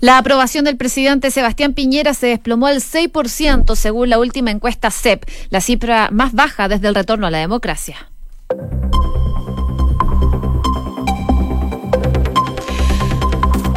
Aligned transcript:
La 0.00 0.18
aprobación 0.18 0.64
del 0.64 0.76
presidente 0.76 1.30
Sebastián 1.30 1.74
Piñera 1.74 2.14
se 2.14 2.28
desplomó 2.28 2.66
al 2.66 2.76
6% 2.76 3.74
según 3.74 4.10
la 4.10 4.18
última 4.18 4.50
encuesta 4.50 4.90
CEP, 4.90 5.24
la 5.50 5.60
cifra 5.60 6.08
más 6.12 6.32
baja 6.32 6.68
desde 6.68 6.88
el 6.88 6.94
retorno 6.94 7.26
a 7.26 7.30
la 7.30 7.38
democracia. 7.38 8.08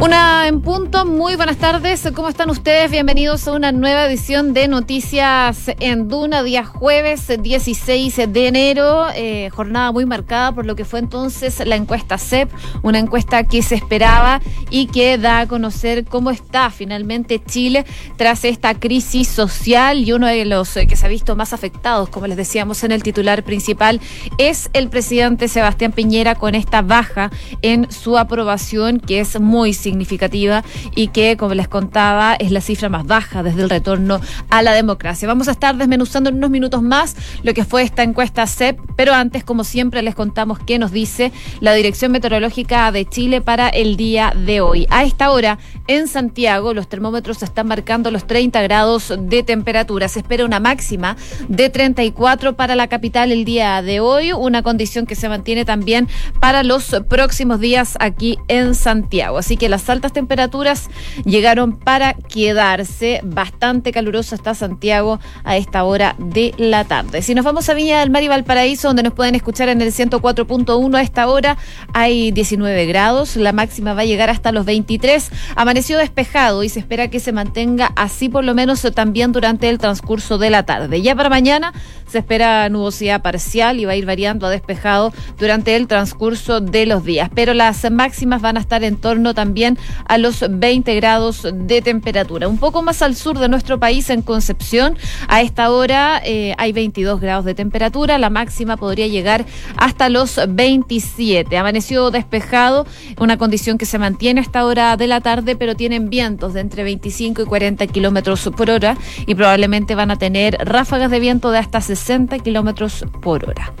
Una 0.02 0.48
en 0.48 0.62
punto, 0.62 1.06
muy 1.06 1.36
buenas 1.36 1.58
tardes, 1.58 2.10
¿cómo 2.12 2.28
están 2.28 2.50
ustedes? 2.50 2.90
Bienvenidos 2.90 3.46
a 3.46 3.52
una 3.52 3.70
nueva 3.70 4.06
edición 4.06 4.52
de 4.52 4.66
Noticias 4.66 5.70
en 5.78 6.08
Duna, 6.08 6.42
día 6.42 6.64
jueves 6.64 7.30
16 7.40 8.16
de 8.32 8.48
enero, 8.48 9.06
eh, 9.14 9.48
jornada 9.50 9.92
muy 9.92 10.04
marcada 10.04 10.50
por 10.50 10.66
lo 10.66 10.74
que 10.74 10.84
fue 10.84 10.98
entonces 10.98 11.64
la 11.64 11.76
encuesta 11.76 12.18
CEP, 12.18 12.50
una 12.82 12.98
encuesta 12.98 13.44
que 13.44 13.62
se 13.62 13.76
esperaba 13.76 14.40
y 14.70 14.86
que 14.86 15.18
da 15.18 15.38
a 15.38 15.46
conocer 15.46 16.04
cómo 16.04 16.32
está 16.32 16.70
finalmente 16.70 17.40
Chile 17.40 17.86
tras 18.16 18.44
esta 18.44 18.74
crisis 18.74 19.28
social 19.28 19.98
y 19.98 20.12
uno 20.12 20.26
de 20.26 20.44
los 20.46 20.76
eh, 20.76 20.88
que 20.88 20.96
se 20.96 21.06
ha 21.06 21.10
visto 21.10 21.36
más 21.36 21.52
afectados, 21.52 22.08
como 22.08 22.26
les 22.26 22.36
decíamos 22.36 22.82
en 22.82 22.90
el 22.90 23.04
titular 23.04 23.44
principal, 23.44 24.00
es 24.38 24.68
el 24.72 24.88
presidente 24.88 25.46
Sebastián 25.46 25.92
Piñera 25.92 26.34
con 26.34 26.56
esta 26.56 26.82
baja 26.82 27.30
en 27.62 27.88
su 27.92 28.18
aprobación 28.18 28.98
que 28.98 29.20
es 29.20 29.38
muy 29.38 29.72
significativa 29.72 29.91
significativa 29.92 30.64
y 30.94 31.08
que, 31.08 31.36
como 31.36 31.54
les 31.54 31.68
contaba, 31.68 32.34
es 32.34 32.50
la 32.50 32.60
cifra 32.60 32.88
más 32.88 33.06
baja 33.06 33.42
desde 33.42 33.62
el 33.62 33.70
retorno 33.70 34.20
a 34.48 34.62
la 34.62 34.72
democracia. 34.72 35.28
Vamos 35.28 35.48
a 35.48 35.52
estar 35.52 35.76
desmenuzando 35.76 36.30
en 36.30 36.36
unos 36.36 36.50
minutos 36.50 36.82
más 36.82 37.14
lo 37.42 37.52
que 37.52 37.64
fue 37.64 37.82
esta 37.82 38.02
encuesta 38.02 38.46
CEP, 38.46 38.80
pero 38.96 39.12
antes, 39.12 39.44
como 39.44 39.64
siempre, 39.64 40.02
les 40.02 40.14
contamos 40.14 40.58
qué 40.58 40.78
nos 40.78 40.92
dice 40.92 41.30
la 41.60 41.74
Dirección 41.74 42.10
Meteorológica 42.10 42.90
de 42.90 43.04
Chile 43.04 43.40
para 43.42 43.68
el 43.68 43.96
día 43.96 44.32
de 44.34 44.60
hoy. 44.62 44.86
A 44.90 45.04
esta 45.04 45.30
hora, 45.30 45.58
en 45.86 46.08
Santiago, 46.08 46.72
los 46.72 46.88
termómetros 46.88 47.42
están 47.42 47.66
marcando 47.66 48.10
los 48.10 48.26
30 48.26 48.62
grados 48.62 49.12
de 49.18 49.42
temperatura. 49.42 50.08
Se 50.08 50.20
espera 50.20 50.46
una 50.46 50.58
máxima 50.58 51.16
de 51.48 51.68
34 51.68 52.56
para 52.56 52.76
la 52.76 52.88
capital 52.88 53.30
el 53.30 53.44
día 53.44 53.82
de 53.82 54.00
hoy, 54.00 54.32
una 54.32 54.62
condición 54.62 55.04
que 55.04 55.16
se 55.16 55.28
mantiene 55.28 55.64
también 55.66 56.08
para 56.40 56.62
los 56.62 56.96
próximos 57.08 57.60
días 57.60 57.96
aquí 58.00 58.38
en 58.48 58.74
Santiago. 58.74 59.38
Así 59.38 59.56
que 59.56 59.68
las 59.68 59.81
altas 59.88 60.12
temperaturas 60.12 60.88
llegaron 61.24 61.78
para 61.78 62.14
quedarse. 62.14 63.20
Bastante 63.22 63.92
caluroso 63.92 64.34
está 64.34 64.54
Santiago 64.54 65.20
a 65.44 65.56
esta 65.56 65.84
hora 65.84 66.14
de 66.18 66.54
la 66.58 66.84
tarde. 66.84 67.22
Si 67.22 67.34
nos 67.34 67.44
vamos 67.44 67.68
a 67.68 67.74
Viña 67.74 68.00
del 68.00 68.10
Mar 68.10 68.22
y 68.22 68.28
Valparaíso, 68.28 68.88
donde 68.88 69.02
nos 69.02 69.12
pueden 69.12 69.34
escuchar 69.34 69.68
en 69.68 69.80
el 69.80 69.92
104.1 69.92 70.96
a 70.96 71.02
esta 71.02 71.26
hora, 71.28 71.56
hay 71.92 72.32
19 72.32 72.86
grados. 72.86 73.36
La 73.36 73.52
máxima 73.52 73.94
va 73.94 74.02
a 74.02 74.04
llegar 74.04 74.30
hasta 74.30 74.52
los 74.52 74.64
23. 74.64 75.30
Amaneció 75.56 75.98
despejado 75.98 76.62
y 76.62 76.68
se 76.68 76.80
espera 76.80 77.08
que 77.08 77.20
se 77.20 77.32
mantenga 77.32 77.92
así 77.96 78.28
por 78.28 78.44
lo 78.44 78.54
menos 78.54 78.82
también 78.94 79.32
durante 79.32 79.68
el 79.68 79.78
transcurso 79.78 80.38
de 80.38 80.50
la 80.50 80.64
tarde. 80.64 81.02
Ya 81.02 81.14
para 81.14 81.28
mañana 81.28 81.72
se 82.06 82.18
espera 82.18 82.68
nubosidad 82.68 83.22
parcial 83.22 83.80
y 83.80 83.84
va 83.84 83.92
a 83.92 83.96
ir 83.96 84.06
variando 84.06 84.46
a 84.46 84.50
despejado 84.50 85.12
durante 85.38 85.76
el 85.76 85.86
transcurso 85.86 86.60
de 86.60 86.86
los 86.86 87.04
días. 87.04 87.30
Pero 87.34 87.54
las 87.54 87.90
máximas 87.90 88.42
van 88.42 88.56
a 88.56 88.60
estar 88.60 88.84
en 88.84 88.96
torno 88.96 89.34
también 89.34 89.71
a 90.06 90.18
los 90.18 90.44
20 90.48 90.94
grados 90.96 91.46
de 91.52 91.82
temperatura. 91.82 92.48
Un 92.48 92.58
poco 92.58 92.82
más 92.82 93.02
al 93.02 93.16
sur 93.16 93.38
de 93.38 93.48
nuestro 93.48 93.78
país, 93.78 94.10
en 94.10 94.22
Concepción, 94.22 94.96
a 95.28 95.40
esta 95.40 95.70
hora 95.70 96.20
eh, 96.24 96.54
hay 96.58 96.72
22 96.72 97.20
grados 97.20 97.44
de 97.44 97.54
temperatura. 97.54 98.18
La 98.18 98.30
máxima 98.30 98.76
podría 98.76 99.06
llegar 99.06 99.44
hasta 99.76 100.08
los 100.08 100.38
27. 100.48 101.56
Amaneció 101.56 102.10
despejado, 102.10 102.86
una 103.18 103.38
condición 103.38 103.78
que 103.78 103.86
se 103.86 103.98
mantiene 103.98 104.40
a 104.40 104.42
esta 104.42 104.64
hora 104.64 104.96
de 104.96 105.06
la 105.06 105.20
tarde, 105.20 105.56
pero 105.56 105.74
tienen 105.74 106.10
vientos 106.10 106.52
de 106.54 106.60
entre 106.60 106.84
25 106.84 107.42
y 107.42 107.44
40 107.46 107.86
kilómetros 107.86 108.50
por 108.56 108.70
hora 108.70 108.96
y 109.26 109.34
probablemente 109.34 109.94
van 109.94 110.10
a 110.10 110.16
tener 110.16 110.56
ráfagas 110.60 111.10
de 111.10 111.20
viento 111.20 111.50
de 111.50 111.58
hasta 111.58 111.80
60 111.80 112.02
60 112.02 112.38
kilómetros 112.40 113.04
por 113.20 113.48
hora. 113.48 113.72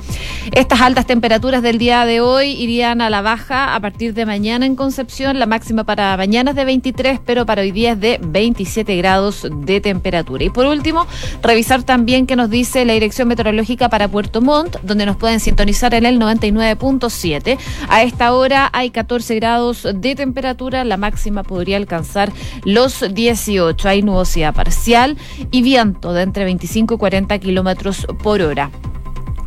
Estas 0.52 0.80
altas 0.80 1.06
temperaturas 1.06 1.62
del 1.62 1.78
día 1.78 2.04
de 2.04 2.20
hoy 2.20 2.50
irían 2.50 3.00
a 3.00 3.10
la 3.10 3.20
baja 3.20 3.74
a 3.74 3.80
partir 3.80 4.14
de 4.14 4.26
mañana 4.26 4.64
en 4.64 4.76
Concepción. 4.76 5.38
La 5.38 5.46
máxima 5.46 5.81
para 5.84 6.16
mañana 6.16 6.50
es 6.50 6.56
de 6.56 6.64
23, 6.64 7.20
pero 7.24 7.46
para 7.46 7.62
hoy 7.62 7.70
día 7.70 7.92
es 7.92 8.00
de 8.00 8.18
27 8.22 8.96
grados 8.96 9.46
de 9.50 9.80
temperatura. 9.80 10.44
Y 10.44 10.50
por 10.50 10.66
último, 10.66 11.06
revisar 11.42 11.82
también 11.82 12.26
qué 12.26 12.36
nos 12.36 12.50
dice 12.50 12.84
la 12.84 12.92
Dirección 12.92 13.28
Meteorológica 13.28 13.88
para 13.88 14.08
Puerto 14.08 14.40
Montt, 14.40 14.76
donde 14.82 15.06
nos 15.06 15.16
pueden 15.16 15.40
sintonizar 15.40 15.94
en 15.94 16.06
el 16.06 16.18
99.7. 16.18 17.58
A 17.88 18.02
esta 18.02 18.32
hora 18.34 18.70
hay 18.72 18.90
14 18.90 19.34
grados 19.36 19.86
de 19.94 20.14
temperatura, 20.14 20.84
la 20.84 20.96
máxima 20.96 21.42
podría 21.42 21.76
alcanzar 21.76 22.32
los 22.64 23.04
18. 23.14 23.88
Hay 23.88 24.02
nubosidad 24.02 24.54
parcial 24.54 25.16
y 25.50 25.62
viento 25.62 26.12
de 26.12 26.22
entre 26.22 26.44
25 26.44 26.94
y 26.94 26.98
40 26.98 27.38
kilómetros 27.38 28.06
por 28.22 28.42
hora. 28.42 28.70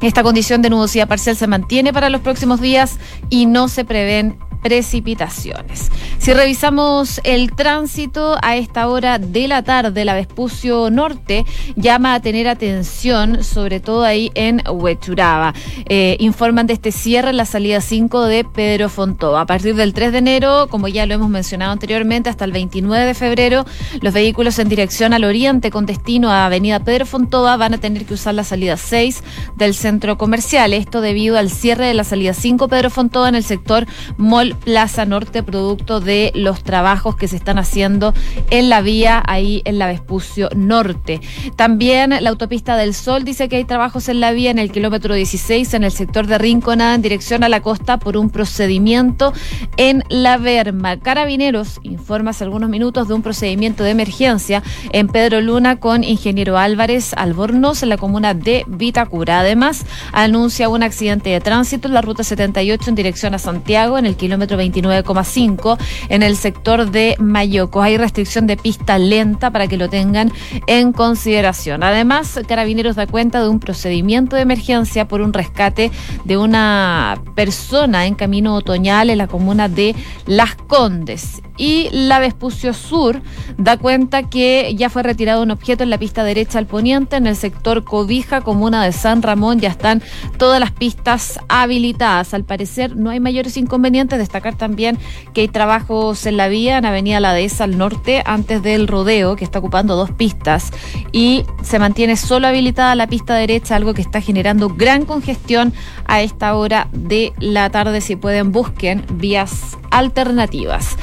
Esta 0.02 0.24
condición 0.24 0.62
de 0.62 0.70
nubosidad 0.70 1.08
parcial 1.08 1.36
se 1.36 1.48
mantiene 1.48 1.94
para 1.94 2.10
los 2.10 2.22
próximos 2.22 2.62
días 2.62 3.00
y 3.30 3.46
no 3.46 3.68
se 3.68 3.86
prevén 3.86 4.38
precipitaciones. 4.66 5.92
Si 6.18 6.34
revisamos 6.34 7.22
el 7.24 7.52
tránsito 7.54 8.36
a 8.42 8.56
esta 8.56 8.88
hora 8.88 9.20
de 9.20 9.48
la 9.48 9.62
tarde, 9.62 10.06
la 10.06 10.16
Vespucio 10.16 10.90
Norte 10.90 11.46
llama 11.76 12.16
a 12.16 12.20
tener 12.20 12.48
atención, 12.48 13.44
sobre 13.44 13.80
todo 13.80 14.04
ahí 14.04 14.32
en 14.34 14.64
Huechuraba. 14.68 15.54
Eh, 15.88 16.18
informan 16.20 16.66
de 16.66 16.74
este 16.74 16.92
cierre 16.92 17.30
en 17.30 17.38
la 17.38 17.46
salida 17.46 17.80
5 17.80 18.24
de 18.24 18.44
Pedro 18.44 18.90
Fontova. 18.90 19.42
A 19.42 19.46
partir 19.46 19.76
del 19.76 19.94
3 19.94 20.14
de 20.14 20.18
enero, 20.18 20.68
como 20.72 20.88
ya 20.88 21.06
lo 21.06 21.14
hemos 21.14 21.30
mencionado 21.30 21.72
anteriormente, 21.72 22.32
hasta 22.32 22.46
el 22.46 22.52
29 22.52 23.06
de 23.06 23.14
febrero, 23.14 23.66
los 24.02 24.16
vehículos 24.16 24.58
en 24.58 24.68
dirección 24.68 25.14
al 25.14 25.26
oriente 25.26 25.70
con 25.70 25.86
destino 25.86 26.32
a 26.32 26.48
Avenida 26.48 26.80
Pedro 26.80 27.06
Fontova 27.06 27.56
van 27.56 27.76
a 27.76 27.78
tener 27.78 28.06
que 28.06 28.16
usar 28.16 28.34
la 28.34 28.44
salida 28.44 28.78
6 28.78 29.24
del 29.58 29.76
centro 29.76 30.18
comercial. 30.18 30.74
Esto 30.74 31.02
debido 31.02 31.38
al 31.38 31.52
cierre 31.52 31.86
de 31.86 31.94
la 31.94 32.04
salida 32.04 32.34
5 32.34 32.68
Pedro 32.68 32.90
Fontova 32.90 33.30
en 33.30 33.36
el 33.36 33.44
sector 33.44 33.86
Mall 34.18 34.55
Plaza 34.56 35.06
Norte, 35.06 35.44
producto 35.44 36.00
de 36.00 36.32
los 36.36 36.64
trabajos 36.64 37.16
que 37.16 37.28
se 37.28 37.36
están 37.36 37.58
haciendo 37.58 38.14
en 38.50 38.70
la 38.70 38.82
vía 38.82 39.22
ahí 39.26 39.62
en 39.66 39.80
la 39.80 39.88
Vespucio 39.88 40.50
Norte. 40.56 41.22
También 41.56 42.12
la 42.20 42.30
autopista 42.30 42.78
del 42.78 42.94
Sol 42.94 43.24
dice 43.24 43.50
que 43.50 43.58
hay 43.58 43.66
trabajos 43.66 44.10
en 44.10 44.20
la 44.20 44.32
vía 44.32 44.52
en 44.52 44.60
el 44.60 44.72
kilómetro 44.72 45.14
16 45.14 45.74
en 45.74 45.84
el 45.84 45.92
sector 45.92 46.28
de 46.28 46.38
Rinconada 46.38 46.96
en 46.96 47.02
dirección 47.02 47.44
a 47.44 47.50
la 47.50 47.62
costa 47.62 47.98
por 47.98 48.18
un 48.18 48.30
procedimiento 48.30 49.34
en 49.78 50.04
la 50.10 50.38
Verma. 50.38 50.98
Carabineros 51.00 51.80
informa 51.84 52.32
hace 52.32 52.44
algunos 52.44 52.70
minutos 52.70 53.08
de 53.08 53.14
un 53.14 53.22
procedimiento 53.22 53.84
de 53.84 53.92
emergencia 53.92 54.64
en 54.92 55.08
Pedro 55.08 55.42
Luna 55.42 55.80
con 55.80 56.04
ingeniero 56.04 56.58
Álvarez 56.58 57.14
Albornoz 57.16 57.84
en 57.84 57.90
la 57.90 57.98
comuna 57.98 58.34
de 58.34 58.64
Vitacura. 58.68 59.40
Además, 59.40 59.86
anuncia 60.12 60.70
un 60.70 60.84
accidente 60.84 61.30
de 61.30 61.42
tránsito 61.42 61.88
en 61.88 61.94
la 61.94 62.02
ruta 62.02 62.24
78 62.24 62.90
en 62.90 62.96
dirección 62.96 63.34
a 63.34 63.40
Santiago 63.40 63.98
en 63.98 64.06
el 64.06 64.16
kilómetro 64.16 64.45
29,5 64.48 65.78
en 66.10 66.24
el 66.24 66.38
sector 66.38 66.92
de 66.92 67.16
Mayoco. 67.20 67.82
Hay 67.82 67.98
restricción 67.98 68.48
de 68.48 68.58
pista 68.58 68.98
lenta 68.98 69.52
para 69.52 69.68
que 69.68 69.78
lo 69.78 69.90
tengan 69.90 70.32
en 70.68 70.92
consideración. 70.94 71.84
Además, 71.84 72.40
Carabineros 72.48 72.96
da 72.96 73.08
cuenta 73.08 73.42
de 73.42 73.50
un 73.50 73.60
procedimiento 73.60 74.36
de 74.36 74.44
emergencia 74.44 75.08
por 75.08 75.22
un 75.22 75.34
rescate 75.34 75.92
de 76.24 76.38
una 76.38 77.22
persona 77.36 78.06
en 78.06 78.16
camino 78.16 78.56
otoñal 78.56 79.10
en 79.10 79.18
la 79.18 79.28
comuna 79.28 79.70
de 79.70 79.96
Las 80.26 80.56
Condes. 80.56 81.42
Y 81.58 81.90
la 81.92 82.20
Vespucio 82.20 82.74
Sur 82.74 83.22
da 83.58 83.78
cuenta 83.78 84.24
que 84.24 84.74
ya 84.76 84.90
fue 84.90 85.04
retirado 85.04 85.44
un 85.44 85.52
objeto 85.52 85.84
en 85.84 85.90
la 85.90 85.98
pista 85.98 86.24
derecha 86.24 86.60
al 86.60 86.66
poniente, 86.66 87.16
en 87.16 87.28
el 87.28 87.36
sector 87.36 87.84
Cobija, 87.84 88.42
comuna 88.42 88.84
de 88.84 88.92
San 88.92 89.22
Ramón. 89.22 89.60
Ya 89.60 89.70
están 89.70 90.02
todas 90.38 90.60
las 90.60 90.72
pistas 90.72 91.40
habilitadas. 91.48 92.34
Al 92.34 92.44
parecer 92.44 92.96
no 92.96 93.10
hay 93.10 93.20
mayores 93.20 93.58
inconvenientes. 93.58 94.20
Destacar 94.20 94.56
también 94.56 94.98
que 95.34 95.42
hay 95.42 95.48
trabajos 95.48 96.26
en 96.26 96.38
la 96.38 96.48
vía 96.48 96.78
en 96.78 96.86
Avenida 96.86 97.20
La 97.20 97.34
Dehesa 97.34 97.64
al 97.64 97.78
norte, 97.78 98.22
antes 98.26 98.62
del 98.62 98.88
rodeo, 98.88 99.36
que 99.36 99.46
está 99.46 99.60
ocupando 99.60 99.96
dos 99.96 100.12
pistas. 100.12 100.72
Y 101.12 101.46
se 101.64 101.80
mantiene 101.80 102.18
solo 102.18 102.48
habilitada 102.48 102.96
la 102.96 103.08
pista 103.08 103.36
derecha, 103.36 103.76
algo 103.76 103.94
que 103.94 104.02
está 104.02 104.22
generando 104.22 104.70
gran 104.70 105.06
congestión 105.06 105.74
a 106.06 106.22
esta 106.22 106.56
hora 106.56 106.90
de 106.92 107.34
la 107.40 107.70
tarde. 107.70 108.02
Si 108.02 108.16
pueden, 108.16 108.52
busquen 108.52 109.06
vías 109.14 109.78
alternativas. 109.92 110.98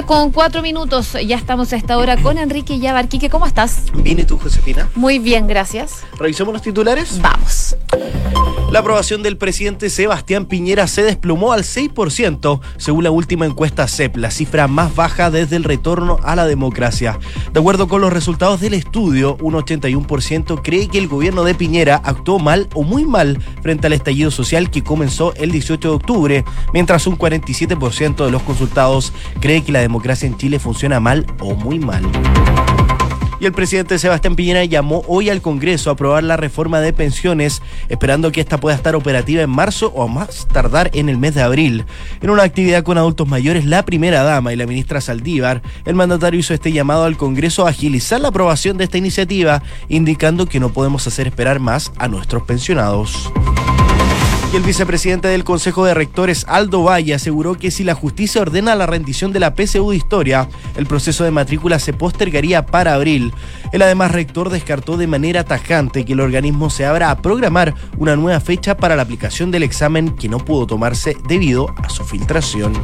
Con 0.00 0.32
cuatro 0.32 0.62
minutos, 0.62 1.12
ya 1.26 1.36
estamos 1.36 1.74
a 1.74 1.76
esta 1.76 1.98
hora 1.98 2.16
con 2.16 2.38
Enrique 2.38 2.78
Yabarquique. 2.78 3.28
¿Cómo 3.28 3.44
estás? 3.44 3.84
Bien, 3.92 4.18
¿y 4.18 4.24
tú, 4.24 4.38
Josefina? 4.38 4.88
Muy 4.94 5.18
bien, 5.18 5.46
gracias. 5.46 6.02
¿Revisamos 6.18 6.54
los 6.54 6.62
titulares? 6.62 7.20
Vamos. 7.20 7.76
La 8.72 8.78
aprobación 8.78 9.22
del 9.22 9.36
presidente 9.36 9.90
Sebastián 9.90 10.46
Piñera 10.46 10.86
se 10.86 11.02
desplomó 11.02 11.52
al 11.52 11.62
6%, 11.62 12.60
según 12.78 13.04
la 13.04 13.10
última 13.10 13.44
encuesta 13.44 13.86
CEP, 13.86 14.16
la 14.16 14.30
cifra 14.30 14.66
más 14.66 14.94
baja 14.94 15.30
desde 15.30 15.56
el 15.56 15.64
retorno 15.64 16.18
a 16.24 16.34
la 16.36 16.46
democracia. 16.46 17.18
De 17.52 17.60
acuerdo 17.60 17.86
con 17.86 18.00
los 18.00 18.10
resultados 18.10 18.62
del 18.62 18.72
estudio, 18.72 19.36
un 19.42 19.52
81% 19.52 20.62
cree 20.64 20.88
que 20.88 20.96
el 20.96 21.06
gobierno 21.06 21.44
de 21.44 21.54
Piñera 21.54 22.00
actuó 22.02 22.38
mal 22.38 22.66
o 22.72 22.82
muy 22.82 23.04
mal 23.04 23.38
frente 23.60 23.88
al 23.88 23.92
estallido 23.92 24.30
social 24.30 24.70
que 24.70 24.82
comenzó 24.82 25.34
el 25.34 25.52
18 25.52 25.90
de 25.90 25.94
octubre, 25.94 26.44
mientras 26.72 27.06
un 27.06 27.18
47% 27.18 28.24
de 28.24 28.30
los 28.30 28.40
consultados 28.40 29.12
cree 29.40 29.62
que 29.62 29.72
la 29.72 29.81
democracia 29.82 30.26
en 30.26 30.36
Chile 30.36 30.58
funciona 30.58 31.00
mal 31.00 31.26
o 31.40 31.54
muy 31.54 31.78
mal 31.78 32.02
y 33.42 33.46
el 33.46 33.52
presidente 33.52 33.98
Sebastián 33.98 34.36
Piñera 34.36 34.64
llamó 34.64 35.02
hoy 35.08 35.28
al 35.28 35.42
Congreso 35.42 35.90
a 35.90 35.94
aprobar 35.94 36.22
la 36.22 36.36
reforma 36.36 36.80
de 36.80 36.92
pensiones, 36.92 37.60
esperando 37.88 38.30
que 38.30 38.40
esta 38.40 38.60
pueda 38.60 38.76
estar 38.76 38.94
operativa 38.94 39.42
en 39.42 39.50
marzo 39.50 39.88
o 39.96 40.06
más 40.06 40.46
tardar 40.46 40.90
en 40.92 41.08
el 41.08 41.18
mes 41.18 41.34
de 41.34 41.42
abril. 41.42 41.84
En 42.20 42.30
una 42.30 42.44
actividad 42.44 42.84
con 42.84 42.98
adultos 42.98 43.26
mayores, 43.26 43.64
la 43.64 43.84
primera 43.84 44.22
dama 44.22 44.52
y 44.52 44.56
la 44.56 44.66
ministra 44.68 45.00
Saldívar, 45.00 45.60
el 45.84 45.96
mandatario 45.96 46.38
hizo 46.38 46.54
este 46.54 46.70
llamado 46.70 47.02
al 47.02 47.16
Congreso 47.16 47.66
a 47.66 47.70
agilizar 47.70 48.20
la 48.20 48.28
aprobación 48.28 48.76
de 48.76 48.84
esta 48.84 48.98
iniciativa, 48.98 49.60
indicando 49.88 50.46
que 50.46 50.60
no 50.60 50.72
podemos 50.72 51.08
hacer 51.08 51.26
esperar 51.26 51.58
más 51.58 51.90
a 51.98 52.06
nuestros 52.06 52.44
pensionados. 52.44 53.32
El 54.52 54.62
vicepresidente 54.64 55.28
del 55.28 55.44
Consejo 55.44 55.86
de 55.86 55.94
Rectores, 55.94 56.44
Aldo 56.46 56.82
Valle, 56.82 57.14
aseguró 57.14 57.54
que 57.54 57.70
si 57.70 57.84
la 57.84 57.94
justicia 57.94 58.42
ordena 58.42 58.74
la 58.74 58.84
rendición 58.84 59.32
de 59.32 59.40
la 59.40 59.54
PSU 59.56 59.90
de 59.90 59.96
historia, 59.96 60.46
el 60.76 60.84
proceso 60.84 61.24
de 61.24 61.30
matrícula 61.30 61.78
se 61.78 61.94
postergaría 61.94 62.66
para 62.66 62.92
abril. 62.92 63.32
El 63.72 63.80
además 63.80 64.12
rector 64.12 64.50
descartó 64.50 64.98
de 64.98 65.06
manera 65.06 65.44
tajante 65.44 66.04
que 66.04 66.12
el 66.12 66.20
organismo 66.20 66.68
se 66.68 66.84
abra 66.84 67.10
a 67.10 67.22
programar 67.22 67.74
una 67.96 68.14
nueva 68.14 68.40
fecha 68.40 68.76
para 68.76 68.94
la 68.94 69.02
aplicación 69.02 69.50
del 69.50 69.62
examen 69.62 70.14
que 70.16 70.28
no 70.28 70.38
pudo 70.38 70.66
tomarse 70.66 71.16
debido 71.26 71.74
a 71.82 71.88
su 71.88 72.04
filtración. 72.04 72.74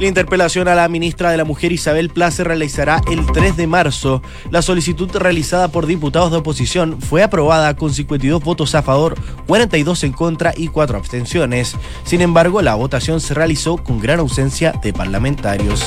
La 0.00 0.06
interpelación 0.06 0.66
a 0.66 0.74
la 0.74 0.88
ministra 0.88 1.30
de 1.30 1.36
la 1.36 1.44
Mujer 1.44 1.72
Isabel 1.72 2.08
Pla 2.08 2.30
se 2.30 2.42
realizará 2.42 3.02
el 3.10 3.26
3 3.26 3.58
de 3.58 3.66
marzo. 3.66 4.22
La 4.50 4.62
solicitud 4.62 5.14
realizada 5.14 5.68
por 5.68 5.84
diputados 5.84 6.30
de 6.30 6.38
oposición 6.38 7.02
fue 7.02 7.22
aprobada 7.22 7.76
con 7.76 7.92
52 7.92 8.42
votos 8.42 8.74
a 8.74 8.82
favor, 8.82 9.14
42 9.46 10.04
en 10.04 10.12
contra 10.12 10.54
y 10.56 10.68
4 10.68 10.96
abstenciones. 10.96 11.76
Sin 12.04 12.22
embargo, 12.22 12.62
la 12.62 12.76
votación 12.76 13.20
se 13.20 13.34
realizó 13.34 13.76
con 13.76 14.00
gran 14.00 14.20
ausencia 14.20 14.72
de 14.82 14.94
parlamentarios. 14.94 15.84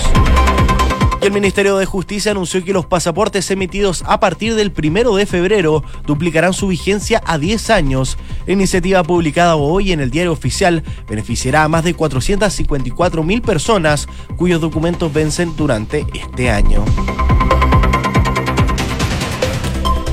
El 1.24 1.32
Ministerio 1.32 1.78
de 1.78 1.86
Justicia 1.86 2.32
anunció 2.32 2.66
que 2.66 2.74
los 2.74 2.86
pasaportes 2.86 3.50
emitidos 3.50 4.04
a 4.06 4.20
partir 4.20 4.56
del 4.56 4.74
primero 4.74 5.16
de 5.16 5.26
febrero 5.26 5.82
duplicarán 6.06 6.52
su 6.52 6.68
vigencia 6.68 7.24
a 7.26 7.38
10 7.38 7.70
años. 7.70 8.18
La 8.46 8.52
iniciativa 8.52 9.02
publicada 9.04 9.56
hoy 9.56 9.94
en 9.94 10.02
el 10.02 10.12
diario 10.12 10.34
oficial 10.34 10.84
beneficiará 11.08 11.64
a 11.64 11.70
más 11.70 11.86
de 11.86 11.94
454 11.94 13.24
mil 13.24 13.42
personas 13.42 14.10
cuyos 14.36 14.60
documentos 14.60 15.14
vencen 15.14 15.56
durante 15.56 16.06
este 16.14 16.50
año. 16.50 16.84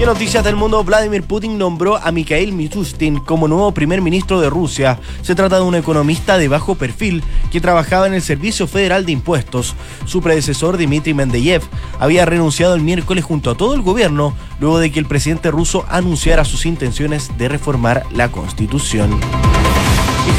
Y 0.00 0.02
en 0.02 0.08
noticias 0.08 0.42
del 0.42 0.56
mundo, 0.56 0.82
Vladimir 0.82 1.24
Putin 1.24 1.58
nombró 1.58 1.98
a 1.98 2.10
Mikhail 2.10 2.54
Mishustin 2.54 3.18
como 3.18 3.48
nuevo 3.48 3.70
primer 3.74 4.00
ministro 4.00 4.40
de 4.40 4.48
Rusia. 4.48 4.98
Se 5.20 5.34
trata 5.34 5.56
de 5.56 5.62
un 5.62 5.74
economista 5.74 6.38
de 6.38 6.48
bajo 6.48 6.74
perfil 6.74 7.22
que 7.52 7.60
trabajaba 7.60 8.06
en 8.06 8.14
el 8.14 8.22
Servicio 8.22 8.66
Federal 8.66 9.04
de 9.04 9.12
Impuestos. 9.12 9.74
Su 10.06 10.22
predecesor, 10.22 10.78
Dmitry 10.78 11.12
Mendeyev, 11.12 11.60
había 11.98 12.24
renunciado 12.24 12.74
el 12.74 12.80
miércoles 12.80 13.24
junto 13.24 13.50
a 13.50 13.56
todo 13.58 13.74
el 13.74 13.82
gobierno 13.82 14.34
luego 14.58 14.78
de 14.78 14.90
que 14.90 15.00
el 15.00 15.04
presidente 15.04 15.50
ruso 15.50 15.84
anunciara 15.90 16.46
sus 16.46 16.64
intenciones 16.64 17.36
de 17.36 17.50
reformar 17.50 18.06
la 18.10 18.32
constitución. 18.32 19.20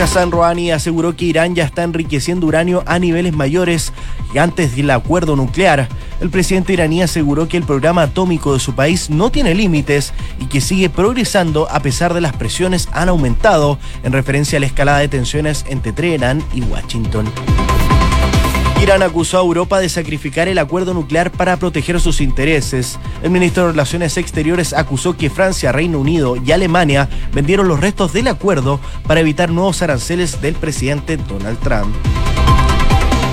Hassan 0.02 0.32
Rouhani 0.32 0.72
aseguró 0.72 1.16
que 1.16 1.26
Irán 1.26 1.54
ya 1.54 1.64
está 1.64 1.84
enriqueciendo 1.84 2.48
uranio 2.48 2.84
a 2.88 2.98
niveles 2.98 3.34
mayores 3.34 3.94
antes 4.36 4.76
del 4.76 4.90
acuerdo 4.90 5.36
nuclear. 5.36 5.90
El 6.22 6.30
presidente 6.30 6.72
iraní 6.72 7.02
aseguró 7.02 7.48
que 7.48 7.58
el 7.58 7.64
programa 7.64 8.04
atómico 8.04 8.54
de 8.54 8.60
su 8.60 8.76
país 8.76 9.10
no 9.10 9.32
tiene 9.32 9.56
límites 9.56 10.14
y 10.40 10.46
que 10.46 10.62
sigue 10.62 10.88
progresando 10.88 11.68
a 11.72 11.80
pesar 11.80 12.14
de 12.14 12.22
las 12.22 12.34
presiones 12.34 12.88
han 12.92 13.10
aumentado 13.10 13.80
en 14.04 14.14
referencia 14.14 14.58
a 14.58 14.60
la 14.60 14.68
escalada 14.68 15.00
de 15.00 15.08
tensiones 15.08 15.66
entre 15.68 15.92
Teherán 15.94 16.44
y 16.54 16.62
Washington. 16.62 17.26
Irán 18.82 19.02
acusó 19.02 19.38
a 19.38 19.42
Europa 19.42 19.80
de 19.80 19.90
sacrificar 19.90 20.48
el 20.48 20.60
acuerdo 20.60 20.94
nuclear 20.94 21.32
para 21.32 21.58
proteger 21.58 22.00
sus 22.00 22.22
intereses. 22.22 23.00
El 23.24 23.32
ministro 23.32 23.66
de 23.66 23.72
Relaciones 23.72 24.18
Exteriores 24.18 24.74
acusó 24.74 25.18
que 25.18 25.30
Francia, 25.30 25.72
Reino 25.72 26.00
Unido 26.00 26.36
y 26.36 26.52
Alemania 26.52 27.10
vendieron 27.34 27.68
los 27.68 27.80
restos 27.80 28.14
del 28.14 28.28
acuerdo 28.28 28.80
para 29.08 29.22
evitar 29.22 29.50
nuevos 29.50 29.82
aranceles 29.82 30.42
del 30.42 30.54
presidente 30.54 31.18
Donald 31.18 31.60
Trump. 31.60 31.96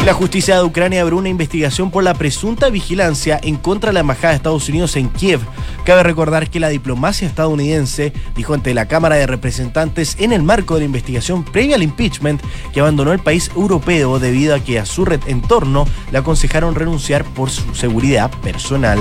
La 0.08 0.14
justicia 0.14 0.56
de 0.56 0.64
Ucrania 0.64 1.02
abrió 1.02 1.18
una 1.18 1.28
investigación 1.28 1.90
por 1.90 2.02
la 2.02 2.14
presunta 2.14 2.70
vigilancia 2.70 3.38
en 3.42 3.56
contra 3.56 3.90
de 3.90 3.92
la 3.92 4.00
Embajada 4.00 4.30
de 4.30 4.36
Estados 4.36 4.66
Unidos 4.70 4.96
en 4.96 5.10
Kiev. 5.10 5.42
Cabe 5.84 6.02
recordar 6.02 6.48
que 6.48 6.60
la 6.60 6.70
diplomacia 6.70 7.28
estadounidense 7.28 8.14
dijo 8.34 8.54
ante 8.54 8.72
la 8.72 8.88
Cámara 8.88 9.16
de 9.16 9.26
Representantes 9.26 10.16
en 10.18 10.32
el 10.32 10.42
marco 10.42 10.72
de 10.72 10.80
la 10.80 10.86
investigación 10.86 11.44
previa 11.44 11.76
al 11.76 11.82
impeachment 11.82 12.40
que 12.72 12.80
abandonó 12.80 13.12
el 13.12 13.18
país 13.18 13.50
europeo 13.54 14.18
debido 14.18 14.54
a 14.54 14.60
que 14.60 14.78
a 14.78 14.86
su 14.86 15.04
red 15.04 15.20
entorno 15.26 15.86
le 16.10 16.16
aconsejaron 16.16 16.74
renunciar 16.74 17.22
por 17.22 17.50
su 17.50 17.74
seguridad 17.74 18.30
personal. 18.40 18.98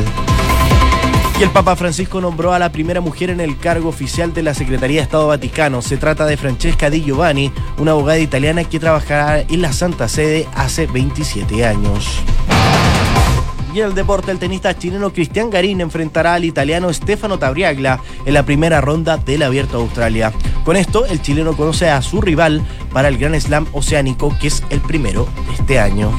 Y 1.40 1.44
el 1.44 1.52
Papa 1.52 1.76
Francisco 1.76 2.20
nombró 2.20 2.54
a 2.54 2.58
la 2.58 2.72
primera 2.72 3.00
mujer 3.00 3.30
en 3.30 3.40
el 3.40 3.60
cargo 3.60 3.90
oficial 3.90 4.34
de 4.34 4.42
la 4.42 4.56
Secretaría 4.56 4.98
de 4.98 5.04
Estado 5.04 5.28
Vaticano. 5.28 5.84
Se 5.84 5.98
trata 5.98 6.26
de 6.26 6.36
Francesca 6.36 6.90
Di 6.90 7.04
Giovanni, 7.04 7.52
una 7.78 7.92
abogada 7.92 8.18
italiana 8.18 8.64
que 8.64 8.80
trabajará 8.80 9.42
en 9.42 9.62
la 9.62 9.72
Santa 9.72 10.08
Sede 10.08 10.48
hace 10.56 10.88
27 10.88 11.64
años. 11.64 12.08
Y 13.72 13.82
en 13.82 13.86
el 13.86 13.94
deporte, 13.94 14.32
el 14.32 14.40
tenista 14.40 14.76
chileno 14.76 15.14
Cristian 15.14 15.52
Garín 15.52 15.80
enfrentará 15.80 16.34
al 16.34 16.44
italiano 16.44 16.92
Stefano 16.92 17.38
Tabriagla 17.38 18.02
en 18.26 18.34
la 18.34 18.42
primera 18.42 18.82
ronda 18.82 19.18
del 19.18 19.44
Abierto 19.44 19.78
Australia. 19.78 20.34
Con 20.66 20.76
esto, 20.76 21.06
el 21.06 21.22
chileno 21.22 21.56
conoce 21.56 21.88
a 21.88 22.02
su 22.02 22.20
rival 22.20 22.64
para 22.92 23.10
el 23.10 23.20
Gran 23.20 23.40
Slam 23.40 23.68
oceánico, 23.74 24.36
que 24.42 24.48
es 24.48 24.64
el 24.72 24.80
primero 24.82 25.28
de 25.48 25.54
este 25.54 25.80
año. 25.80 26.12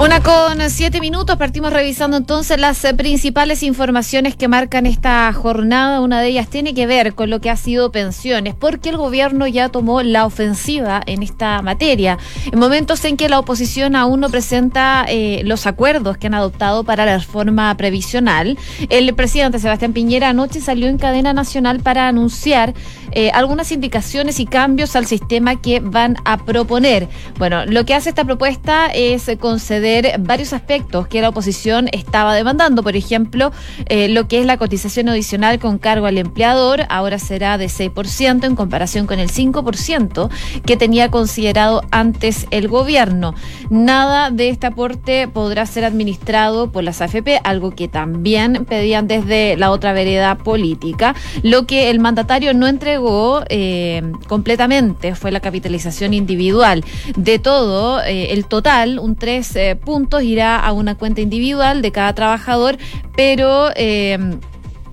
Una 0.00 0.22
con 0.22 0.58
siete 0.70 0.98
minutos, 0.98 1.36
partimos 1.36 1.74
revisando 1.74 2.16
entonces 2.16 2.58
las 2.58 2.86
principales 2.96 3.62
informaciones 3.62 4.34
que 4.34 4.48
marcan 4.48 4.86
esta 4.86 5.30
jornada. 5.34 6.00
Una 6.00 6.22
de 6.22 6.28
ellas 6.28 6.48
tiene 6.48 6.72
que 6.72 6.86
ver 6.86 7.14
con 7.14 7.28
lo 7.28 7.42
que 7.42 7.50
ha 7.50 7.56
sido 7.56 7.92
pensiones, 7.92 8.54
porque 8.54 8.88
el 8.88 8.96
gobierno 8.96 9.46
ya 9.46 9.68
tomó 9.68 10.00
la 10.00 10.24
ofensiva 10.24 11.02
en 11.04 11.22
esta 11.22 11.60
materia. 11.60 12.16
En 12.50 12.58
momentos 12.58 13.04
en 13.04 13.18
que 13.18 13.28
la 13.28 13.38
oposición 13.38 13.94
aún 13.94 14.20
no 14.20 14.30
presenta 14.30 15.04
eh, 15.06 15.42
los 15.44 15.66
acuerdos 15.66 16.16
que 16.16 16.28
han 16.28 16.34
adoptado 16.34 16.82
para 16.82 17.04
la 17.04 17.18
reforma 17.18 17.76
previsional, 17.76 18.56
el 18.88 19.14
presidente 19.14 19.58
Sebastián 19.58 19.92
Piñera 19.92 20.30
anoche 20.30 20.62
salió 20.62 20.88
en 20.88 20.96
cadena 20.96 21.34
nacional 21.34 21.80
para 21.80 22.08
anunciar 22.08 22.72
eh, 23.12 23.32
algunas 23.34 23.70
indicaciones 23.70 24.40
y 24.40 24.46
cambios 24.46 24.96
al 24.96 25.04
sistema 25.04 25.60
que 25.60 25.80
van 25.80 26.16
a 26.24 26.38
proponer. 26.38 27.06
Bueno, 27.38 27.66
lo 27.66 27.84
que 27.84 27.92
hace 27.92 28.08
esta 28.08 28.24
propuesta 28.24 28.86
es 28.86 29.30
conceder 29.38 29.89
varios 30.20 30.52
aspectos 30.52 31.08
que 31.08 31.20
la 31.20 31.28
oposición 31.30 31.88
estaba 31.92 32.34
demandando. 32.34 32.82
Por 32.82 32.96
ejemplo, 32.96 33.52
eh, 33.86 34.08
lo 34.08 34.28
que 34.28 34.40
es 34.40 34.46
la 34.46 34.56
cotización 34.56 35.08
adicional 35.08 35.58
con 35.58 35.78
cargo 35.78 36.06
al 36.06 36.18
empleador, 36.18 36.82
ahora 36.88 37.18
será 37.18 37.58
de 37.58 37.66
6% 37.66 38.44
en 38.44 38.56
comparación 38.56 39.06
con 39.06 39.18
el 39.18 39.30
5% 39.30 40.30
que 40.64 40.76
tenía 40.76 41.10
considerado 41.10 41.82
antes 41.90 42.46
el 42.50 42.68
gobierno. 42.68 43.34
Nada 43.70 44.30
de 44.30 44.48
este 44.48 44.66
aporte 44.66 45.28
podrá 45.28 45.66
ser 45.66 45.84
administrado 45.84 46.70
por 46.70 46.84
las 46.84 47.00
AFP, 47.00 47.40
algo 47.44 47.72
que 47.72 47.88
también 47.88 48.64
pedían 48.66 49.06
desde 49.06 49.56
la 49.56 49.70
otra 49.70 49.92
vereda 49.92 50.36
política. 50.36 51.14
Lo 51.42 51.66
que 51.66 51.90
el 51.90 52.00
mandatario 52.00 52.54
no 52.54 52.66
entregó 52.66 53.42
eh, 53.48 54.02
completamente 54.28 55.14
fue 55.14 55.30
la 55.30 55.40
capitalización 55.40 56.14
individual. 56.14 56.84
De 57.16 57.38
todo, 57.38 58.02
eh, 58.02 58.32
el 58.32 58.46
total, 58.46 58.98
un 58.98 59.16
3 59.16 59.56
puntos 59.80 60.22
irá 60.22 60.58
a 60.58 60.72
una 60.72 60.96
cuenta 60.96 61.20
individual 61.20 61.82
de 61.82 61.92
cada 61.92 62.14
trabajador, 62.14 62.76
pero... 63.16 63.70
Eh, 63.76 64.18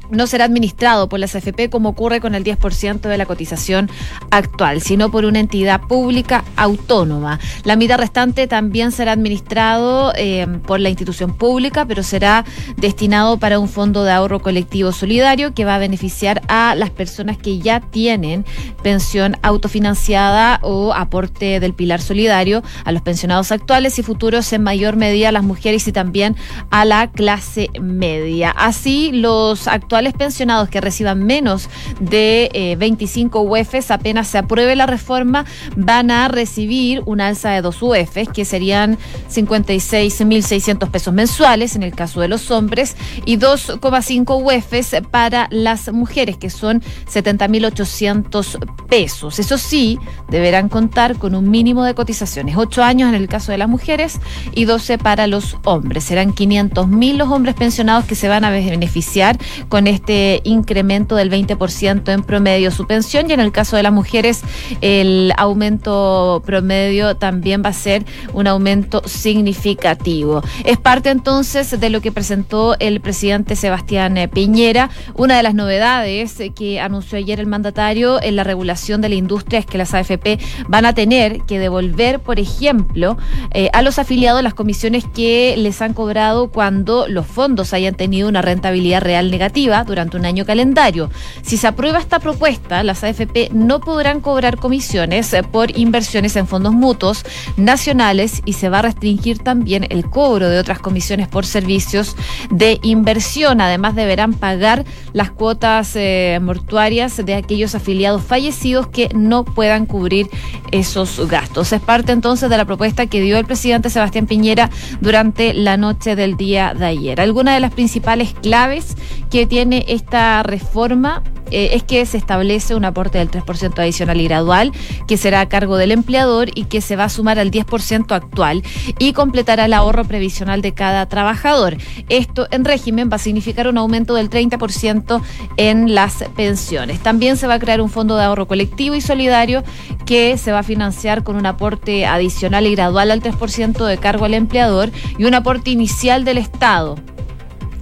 no 0.09 0.27
será 0.27 0.45
administrado 0.45 1.09
por 1.09 1.19
las 1.19 1.35
AFP 1.35 1.69
como 1.69 1.89
ocurre 1.89 2.21
con 2.21 2.35
el 2.35 2.43
10% 2.43 3.01
de 3.01 3.17
la 3.17 3.25
cotización 3.25 3.89
actual, 4.31 4.81
sino 4.81 5.11
por 5.11 5.25
una 5.25 5.39
entidad 5.39 5.81
pública 5.81 6.43
autónoma. 6.55 7.39
La 7.63 7.75
mitad 7.75 7.97
restante 7.97 8.47
también 8.47 8.91
será 8.91 9.11
administrado 9.11 10.13
eh, 10.15 10.47
por 10.65 10.79
la 10.79 10.89
institución 10.89 11.33
pública, 11.33 11.85
pero 11.85 12.03
será 12.03 12.45
destinado 12.77 13.37
para 13.37 13.59
un 13.59 13.69
fondo 13.69 14.03
de 14.03 14.11
ahorro 14.11 14.39
colectivo 14.41 14.91
solidario 14.91 15.53
que 15.53 15.65
va 15.65 15.75
a 15.75 15.79
beneficiar 15.79 16.41
a 16.47 16.75
las 16.75 16.89
personas 16.89 17.37
que 17.37 17.59
ya 17.59 17.79
tienen 17.79 18.45
pensión 18.83 19.37
autofinanciada 19.41 20.59
o 20.61 20.93
aporte 20.93 21.59
del 21.59 21.73
pilar 21.73 22.01
solidario, 22.01 22.63
a 22.85 22.91
los 22.91 23.01
pensionados 23.01 23.51
actuales 23.51 23.99
y 23.99 24.03
futuros 24.03 24.51
en 24.53 24.63
mayor 24.63 24.95
medida 24.95 25.29
a 25.29 25.31
las 25.31 25.43
mujeres 25.43 25.87
y 25.87 25.91
también 25.91 26.35
a 26.69 26.85
la 26.85 27.11
clase 27.11 27.69
media. 27.81 28.51
Así, 28.51 29.11
los 29.11 29.67
actuales 29.67 29.96
pensionados 30.13 30.69
que 30.69 30.81
reciban 30.81 31.23
menos 31.23 31.69
de 31.99 32.75
25 32.77 33.41
UEFs, 33.41 33.91
apenas 33.91 34.27
se 34.27 34.37
apruebe 34.37 34.75
la 34.75 34.85
reforma, 34.85 35.45
van 35.75 36.11
a 36.11 36.27
recibir 36.27 37.01
una 37.05 37.27
alza 37.27 37.51
de 37.51 37.61
dos 37.61 37.81
UEFs, 37.81 38.29
que 38.33 38.45
serían 38.45 38.97
56.600 39.31 40.89
pesos 40.89 41.13
mensuales 41.13 41.75
en 41.75 41.83
el 41.83 41.93
caso 41.93 42.21
de 42.21 42.27
los 42.27 42.51
hombres 42.51 42.95
y 43.25 43.37
2,5 43.37 44.43
UEFs 44.43 44.95
para 45.09 45.47
las 45.51 45.91
mujeres, 45.91 46.37
que 46.37 46.49
son 46.49 46.81
70.800 47.11 48.85
pesos. 48.87 49.39
Eso 49.39 49.57
sí, 49.57 49.99
deberán 50.29 50.69
contar 50.69 51.17
con 51.17 51.35
un 51.35 51.49
mínimo 51.49 51.83
de 51.83 51.95
cotizaciones, 51.95 52.57
8 52.57 52.83
años 52.83 53.09
en 53.09 53.15
el 53.15 53.27
caso 53.27 53.51
de 53.51 53.57
las 53.57 53.69
mujeres 53.69 54.19
y 54.53 54.65
12 54.65 54.97
para 54.97 55.27
los 55.27 55.57
hombres. 55.65 56.03
Serán 56.03 56.33
500.000 56.33 57.15
los 57.15 57.29
hombres 57.29 57.55
pensionados 57.55 58.05
que 58.05 58.15
se 58.15 58.27
van 58.27 58.43
a 58.43 58.49
beneficiar 58.49 59.37
con 59.69 59.86
este 59.87 60.41
incremento 60.43 61.15
del 61.15 61.31
20% 61.31 62.11
en 62.11 62.23
promedio 62.23 62.71
su 62.71 62.85
pensión 62.85 63.29
y 63.29 63.33
en 63.33 63.39
el 63.39 63.51
caso 63.51 63.75
de 63.75 63.83
las 63.83 63.93
mujeres 63.93 64.41
el 64.81 65.33
aumento 65.37 66.41
promedio 66.45 67.15
también 67.15 67.61
va 67.63 67.69
a 67.69 67.73
ser 67.73 68.05
un 68.33 68.47
aumento 68.47 69.01
significativo. 69.05 70.43
Es 70.65 70.77
parte 70.77 71.09
entonces 71.09 71.79
de 71.79 71.89
lo 71.89 72.01
que 72.01 72.11
presentó 72.11 72.75
el 72.79 73.01
presidente 73.01 73.55
Sebastián 73.55 74.17
eh, 74.17 74.27
Piñera. 74.27 74.89
Una 75.15 75.37
de 75.37 75.43
las 75.43 75.55
novedades 75.55 76.37
que 76.55 76.79
anunció 76.79 77.17
ayer 77.17 77.39
el 77.39 77.47
mandatario 77.47 78.21
en 78.21 78.35
la 78.35 78.43
regulación 78.43 79.01
de 79.01 79.09
la 79.09 79.15
industria 79.15 79.59
es 79.59 79.65
que 79.65 79.77
las 79.77 79.93
AFP 79.93 80.39
van 80.67 80.85
a 80.85 80.93
tener 80.93 81.41
que 81.41 81.59
devolver, 81.59 82.19
por 82.19 82.39
ejemplo, 82.39 83.17
eh, 83.53 83.69
a 83.73 83.81
los 83.81 83.99
afiliados 83.99 84.43
las 84.43 84.53
comisiones 84.53 85.05
que 85.05 85.55
les 85.57 85.81
han 85.81 85.93
cobrado 85.93 86.49
cuando 86.49 87.07
los 87.07 87.25
fondos 87.25 87.73
hayan 87.73 87.95
tenido 87.95 88.27
una 88.27 88.41
rentabilidad 88.41 89.01
real 89.01 89.31
negativa 89.31 89.76
durante 89.83 90.17
un 90.17 90.25
año 90.25 90.45
calendario. 90.45 91.09
Si 91.41 91.57
se 91.57 91.67
aprueba 91.67 91.99
esta 91.99 92.19
propuesta, 92.19 92.83
las 92.83 93.03
AFP 93.03 93.49
no 93.51 93.79
podrán 93.79 94.21
cobrar 94.21 94.57
comisiones 94.57 95.33
eh, 95.33 95.43
por 95.43 95.77
inversiones 95.77 96.35
en 96.35 96.47
fondos 96.47 96.73
mutuos 96.73 97.23
nacionales 97.55 98.41
y 98.45 98.53
se 98.53 98.69
va 98.69 98.79
a 98.79 98.83
restringir 98.83 99.39
también 99.39 99.85
el 99.89 100.09
cobro 100.09 100.49
de 100.49 100.59
otras 100.59 100.79
comisiones 100.79 101.27
por 101.27 101.45
servicios 101.45 102.15
de 102.49 102.79
inversión. 102.83 103.61
Además, 103.61 103.95
deberán 103.95 104.33
pagar 104.33 104.85
las 105.13 105.31
cuotas 105.31 105.95
eh, 105.95 106.39
mortuarias 106.41 107.17
de 107.17 107.35
aquellos 107.35 107.75
afiliados 107.75 108.23
fallecidos 108.23 108.87
que 108.87 109.09
no 109.13 109.43
puedan 109.43 109.85
cubrir 109.85 110.29
esos 110.71 111.27
gastos. 111.27 111.73
Es 111.73 111.81
parte 111.81 112.11
entonces 112.11 112.49
de 112.49 112.57
la 112.57 112.65
propuesta 112.65 113.07
que 113.07 113.21
dio 113.21 113.37
el 113.37 113.45
presidente 113.45 113.89
Sebastián 113.89 114.27
Piñera 114.27 114.69
durante 115.01 115.53
la 115.53 115.77
noche 115.77 116.15
del 116.15 116.37
día 116.37 116.73
de 116.73 116.85
ayer. 116.85 117.21
Algunas 117.21 117.55
de 117.55 117.59
las 117.59 117.73
principales 117.73 118.33
claves 118.41 118.95
que 119.29 119.45
tiene 119.45 119.66
esta 119.73 120.43
reforma 120.43 121.23
eh, 121.51 121.69
es 121.73 121.83
que 121.83 122.05
se 122.05 122.17
establece 122.17 122.75
un 122.75 122.85
aporte 122.85 123.17
del 123.17 123.31
3% 123.31 123.79
adicional 123.79 124.19
y 124.19 124.25
gradual 124.25 124.71
que 125.07 125.17
será 125.17 125.41
a 125.41 125.49
cargo 125.49 125.77
del 125.77 125.91
empleador 125.91 126.49
y 126.53 126.65
que 126.65 126.81
se 126.81 126.95
va 126.95 127.05
a 127.05 127.09
sumar 127.09 127.39
al 127.39 127.51
10% 127.51 128.11
actual 128.11 128.63
y 128.99 129.13
completará 129.13 129.65
el 129.65 129.73
ahorro 129.73 130.03
previsional 130.05 130.61
de 130.61 130.73
cada 130.73 131.05
trabajador. 131.07 131.77
Esto 132.09 132.47
en 132.51 132.65
régimen 132.65 133.09
va 133.11 133.15
a 133.15 133.19
significar 133.19 133.67
un 133.67 133.77
aumento 133.77 134.15
del 134.15 134.29
30% 134.29 135.21
en 135.57 135.95
las 135.95 136.23
pensiones. 136.35 136.99
También 136.99 137.37
se 137.37 137.47
va 137.47 137.55
a 137.55 137.59
crear 137.59 137.81
un 137.81 137.89
fondo 137.89 138.17
de 138.17 138.23
ahorro 138.23 138.47
colectivo 138.47 138.95
y 138.95 139.01
solidario 139.01 139.63
que 140.05 140.37
se 140.37 140.51
va 140.51 140.59
a 140.59 140.63
financiar 140.63 141.23
con 141.23 141.35
un 141.35 141.45
aporte 141.45 142.05
adicional 142.05 142.67
y 142.67 142.75
gradual 142.75 143.11
al 143.11 143.21
3% 143.21 143.85
de 143.85 143.97
cargo 143.97 144.25
al 144.25 144.33
empleador 144.33 144.91
y 145.17 145.25
un 145.25 145.33
aporte 145.33 145.71
inicial 145.71 146.25
del 146.25 146.37
Estado 146.37 146.97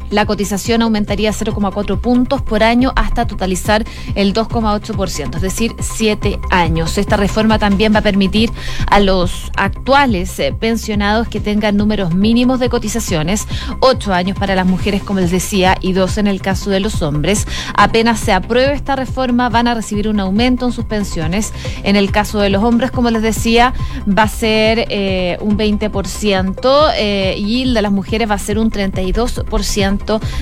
la 0.09 0.25
cotización 0.25 0.81
aumentaría 0.81 1.31
0,4 1.31 1.99
puntos 1.99 2.41
por 2.41 2.63
año 2.63 2.93
hasta 2.95 3.27
totalizar 3.27 3.85
el 4.15 4.33
2,8%, 4.33 5.35
es 5.35 5.41
decir, 5.41 5.75
7 5.79 6.39
años. 6.51 6.97
Esta 6.97 7.17
reforma 7.17 7.59
también 7.59 7.93
va 7.93 7.99
a 7.99 8.03
permitir 8.03 8.51
a 8.89 8.99
los 8.99 9.51
actuales 9.55 10.39
eh, 10.39 10.53
pensionados 10.57 11.27
que 11.27 11.39
tengan 11.39 11.77
números 11.77 12.13
mínimos 12.13 12.59
de 12.59 12.69
cotizaciones, 12.69 13.47
8 13.79 14.13
años 14.13 14.37
para 14.37 14.55
las 14.55 14.65
mujeres, 14.65 15.03
como 15.03 15.19
les 15.19 15.31
decía, 15.31 15.77
y 15.81 15.93
2 15.93 16.17
en 16.19 16.27
el 16.27 16.41
caso 16.41 16.69
de 16.69 16.79
los 16.79 17.01
hombres. 17.01 17.47
Apenas 17.75 18.19
se 18.19 18.33
apruebe 18.33 18.73
esta 18.73 18.95
reforma, 18.95 19.49
van 19.49 19.67
a 19.67 19.73
recibir 19.73 20.07
un 20.07 20.19
aumento 20.19 20.65
en 20.65 20.71
sus 20.71 20.85
pensiones. 20.85 21.53
En 21.83 21.95
el 21.95 22.11
caso 22.11 22.39
de 22.39 22.49
los 22.49 22.63
hombres, 22.63 22.91
como 22.91 23.09
les 23.09 23.21
decía, 23.21 23.73
va 24.07 24.23
a 24.23 24.27
ser 24.27 24.85
eh, 24.89 25.37
un 25.41 25.57
20% 25.57 26.91
eh, 26.95 27.35
y 27.37 27.63
el 27.63 27.73
de 27.73 27.81
las 27.81 27.91
mujeres 27.91 28.29
va 28.29 28.35
a 28.35 28.39
ser 28.39 28.59
un 28.59 28.71
32% 28.71 29.94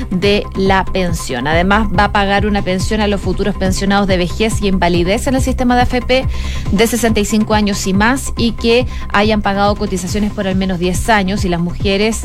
de 0.09 0.45
la 0.55 0.85
pensión. 0.85 1.47
Además, 1.47 1.87
va 1.97 2.05
a 2.05 2.11
pagar 2.11 2.45
una 2.45 2.61
pensión 2.61 3.01
a 3.01 3.07
los 3.07 3.21
futuros 3.21 3.55
pensionados 3.55 4.07
de 4.07 4.17
vejez 4.17 4.61
y 4.61 4.67
invalidez 4.67 5.27
en 5.27 5.35
el 5.35 5.41
sistema 5.41 5.75
de 5.75 5.81
AFP 5.81 6.25
de 6.71 6.87
65 6.87 7.53
años 7.53 7.85
y 7.87 7.93
más 7.93 8.33
y 8.37 8.53
que 8.53 8.85
hayan 9.11 9.41
pagado 9.41 9.75
cotizaciones 9.75 10.31
por 10.31 10.47
al 10.47 10.55
menos 10.55 10.79
10 10.79 11.09
años 11.09 11.45
y 11.45 11.49
las 11.49 11.61
mujeres 11.61 12.21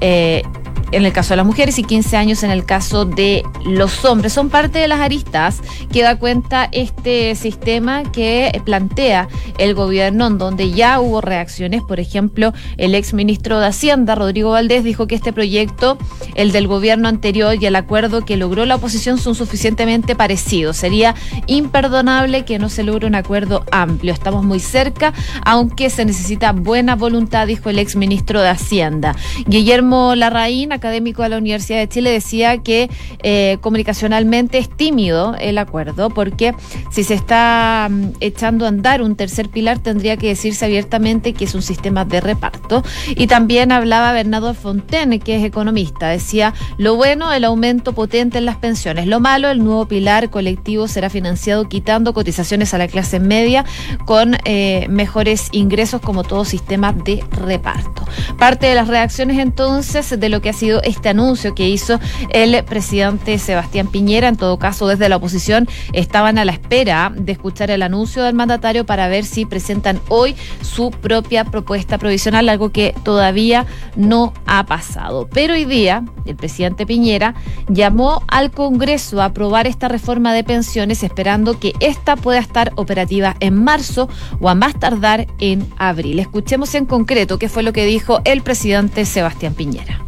eh, 0.00 0.42
en 0.92 1.04
el 1.04 1.12
caso 1.12 1.30
de 1.30 1.38
las 1.38 1.46
mujeres 1.46 1.78
y 1.78 1.84
15 1.84 2.16
años 2.16 2.42
en 2.42 2.50
el 2.50 2.64
caso 2.64 3.04
de 3.04 3.42
los 3.64 4.04
hombres. 4.04 4.32
Son 4.32 4.50
parte 4.50 4.78
de 4.78 4.88
las 4.88 5.00
aristas 5.00 5.60
que 5.92 6.02
da 6.02 6.18
cuenta 6.18 6.68
este 6.72 7.34
sistema 7.34 8.02
que 8.04 8.60
plantea 8.64 9.28
el 9.58 9.74
gobierno, 9.74 10.26
en 10.26 10.38
donde 10.38 10.70
ya 10.70 11.00
hubo 11.00 11.20
reacciones. 11.20 11.82
Por 11.82 12.00
ejemplo, 12.00 12.52
el 12.76 12.94
ex 12.94 13.14
ministro 13.14 13.60
de 13.60 13.66
Hacienda, 13.66 14.14
Rodrigo 14.14 14.50
Valdés, 14.50 14.84
dijo 14.84 15.06
que 15.06 15.14
este 15.14 15.32
proyecto, 15.32 15.98
el 16.34 16.52
del 16.52 16.66
gobierno 16.66 17.08
anterior 17.08 17.56
y 17.60 17.66
el 17.66 17.76
acuerdo 17.76 18.24
que 18.24 18.36
logró 18.36 18.66
la 18.66 18.76
oposición 18.76 19.18
son 19.18 19.34
suficientemente 19.34 20.14
parecidos. 20.16 20.76
Sería 20.76 21.14
imperdonable 21.46 22.44
que 22.44 22.58
no 22.58 22.68
se 22.68 22.82
logre 22.82 23.06
un 23.06 23.14
acuerdo 23.14 23.64
amplio. 23.70 24.12
Estamos 24.12 24.44
muy 24.44 24.60
cerca, 24.60 25.12
aunque 25.44 25.90
se 25.90 26.04
necesita 26.04 26.52
buena 26.52 26.96
voluntad, 26.96 27.46
dijo 27.46 27.70
el 27.70 27.78
ex 27.78 27.96
ministro 27.96 28.40
de 28.40 28.48
Hacienda. 28.48 29.16
Guillermo 29.46 30.14
Larraín, 30.14 30.72
académico 30.78 31.22
de 31.22 31.28
la 31.28 31.38
Universidad 31.38 31.78
de 31.78 31.88
Chile, 31.88 32.10
decía 32.10 32.58
que 32.58 32.90
eh, 33.22 33.58
comunicacionalmente 33.60 34.58
es 34.58 34.68
tímido 34.68 35.34
el 35.38 35.58
acuerdo, 35.58 36.10
porque 36.10 36.54
si 36.90 37.04
se 37.04 37.14
está 37.14 37.88
mm, 37.90 38.12
echando 38.20 38.64
a 38.64 38.68
andar 38.68 39.02
un 39.02 39.16
tercer 39.16 39.48
pilar, 39.48 39.78
tendría 39.78 40.16
que 40.16 40.28
decirse 40.28 40.64
abiertamente 40.64 41.32
que 41.32 41.44
es 41.44 41.54
un 41.54 41.62
sistema 41.62 42.04
de 42.04 42.20
reparto. 42.20 42.82
Y 43.08 43.26
también 43.26 43.72
hablaba 43.72 44.12
Bernardo 44.12 44.54
Fontaine, 44.54 45.20
que 45.20 45.36
es 45.36 45.44
economista, 45.44 46.08
decía, 46.08 46.54
lo 46.78 46.96
bueno, 46.96 47.32
el 47.32 47.44
aumento 47.44 47.92
potente 47.92 48.38
en 48.38 48.46
las 48.46 48.56
pensiones, 48.56 49.06
lo 49.06 49.20
malo, 49.20 49.48
el 49.50 49.62
nuevo 49.62 49.86
pilar 49.86 50.30
colectivo 50.30 50.88
será 50.88 51.10
financiado 51.10 51.68
quitando 51.68 52.12
cotizaciones 52.14 52.74
a 52.74 52.78
la 52.78 52.88
clase 52.88 53.20
media 53.20 53.64
con 54.04 54.36
eh, 54.44 54.86
mejores 54.88 55.48
ingresos 55.52 56.00
como 56.00 56.24
todo 56.24 56.44
sistema 56.44 56.92
de 56.92 57.24
reparto. 57.30 58.04
Parte 58.38 58.66
de 58.66 58.74
las 58.74 58.88
reacciones 58.88 59.38
entonces 59.38 60.18
de 60.18 60.28
lo 60.28 60.40
que 60.40 60.50
ha 60.50 60.52
sido 60.52 60.67
este 60.82 61.08
anuncio 61.08 61.54
que 61.54 61.68
hizo 61.68 61.98
el 62.30 62.64
presidente 62.64 63.38
Sebastián 63.38 63.88
Piñera. 63.88 64.28
En 64.28 64.36
todo 64.36 64.58
caso, 64.58 64.86
desde 64.86 65.08
la 65.08 65.16
oposición 65.16 65.68
estaban 65.92 66.38
a 66.38 66.44
la 66.44 66.52
espera 66.52 67.12
de 67.14 67.32
escuchar 67.32 67.70
el 67.70 67.82
anuncio 67.82 68.22
del 68.22 68.34
mandatario 68.34 68.84
para 68.86 69.08
ver 69.08 69.24
si 69.24 69.46
presentan 69.46 70.00
hoy 70.08 70.36
su 70.62 70.90
propia 70.90 71.44
propuesta 71.44 71.98
provisional, 71.98 72.48
algo 72.48 72.70
que 72.70 72.94
todavía 73.02 73.66
no 73.96 74.32
ha 74.46 74.66
pasado. 74.66 75.28
Pero 75.32 75.54
hoy 75.54 75.64
día, 75.64 76.04
el 76.26 76.36
presidente 76.36 76.86
Piñera 76.86 77.34
llamó 77.68 78.22
al 78.28 78.50
Congreso 78.50 79.20
a 79.20 79.26
aprobar 79.26 79.66
esta 79.66 79.88
reforma 79.88 80.32
de 80.32 80.44
pensiones, 80.44 81.02
esperando 81.02 81.58
que 81.58 81.72
esta 81.80 82.16
pueda 82.16 82.38
estar 82.38 82.72
operativa 82.76 83.36
en 83.40 83.62
marzo 83.62 84.08
o 84.40 84.48
a 84.48 84.54
más 84.54 84.78
tardar 84.78 85.26
en 85.38 85.66
abril. 85.78 86.18
Escuchemos 86.18 86.74
en 86.74 86.86
concreto 86.86 87.38
qué 87.38 87.48
fue 87.48 87.62
lo 87.62 87.72
que 87.72 87.86
dijo 87.86 88.20
el 88.24 88.42
presidente 88.42 89.04
Sebastián 89.04 89.54
Piñera. 89.54 90.04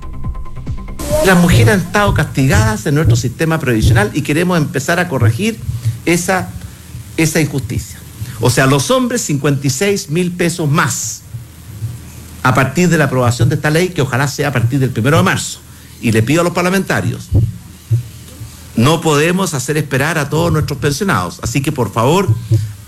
Las 1.24 1.38
mujeres 1.38 1.74
han 1.74 1.80
estado 1.80 2.14
castigadas 2.14 2.86
en 2.86 2.94
nuestro 2.94 3.16
sistema 3.16 3.58
previsional 3.58 4.10
y 4.14 4.22
queremos 4.22 4.58
empezar 4.58 4.98
a 4.98 5.08
corregir 5.08 5.58
esa, 6.06 6.50
esa 7.16 7.40
injusticia. 7.40 7.98
O 8.40 8.50
sea, 8.50 8.66
los 8.66 8.90
hombres 8.90 9.20
56 9.22 10.10
mil 10.10 10.32
pesos 10.32 10.68
más 10.68 11.22
a 12.42 12.54
partir 12.54 12.88
de 12.88 12.98
la 12.98 13.04
aprobación 13.04 13.48
de 13.48 13.56
esta 13.56 13.70
ley, 13.70 13.90
que 13.90 14.02
ojalá 14.02 14.26
sea 14.28 14.48
a 14.48 14.52
partir 14.52 14.78
del 14.78 14.90
primero 14.90 15.18
de 15.18 15.22
marzo. 15.22 15.60
Y 16.00 16.12
le 16.12 16.22
pido 16.22 16.40
a 16.40 16.44
los 16.44 16.54
parlamentarios, 16.54 17.28
no 18.76 19.02
podemos 19.02 19.52
hacer 19.52 19.76
esperar 19.76 20.16
a 20.16 20.30
todos 20.30 20.50
nuestros 20.50 20.78
pensionados. 20.78 21.38
Así 21.42 21.60
que, 21.60 21.70
por 21.70 21.92
favor, 21.92 22.28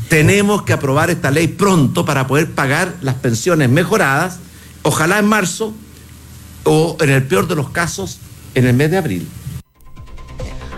tenemos 0.09 0.62
que 0.62 0.73
aprobar 0.73 1.11
esta 1.11 1.31
ley 1.31 1.49
pronto 1.49 2.05
para 2.05 2.26
poder 2.26 2.50
pagar 2.52 2.97
las 3.02 3.17
pensiones 3.17 3.69
mejoradas, 3.69 4.38
ojalá 4.83 5.19
en 5.19 5.26
marzo, 5.26 5.75
o 6.64 6.97
en 7.00 7.11
el 7.11 7.23
peor 7.25 7.49
de 7.49 7.54
los 7.54 7.71
casos 7.71 8.19
en 8.54 8.66
el 8.66 8.75
mes 8.75 8.90
de 8.90 8.99
abril. 8.99 9.28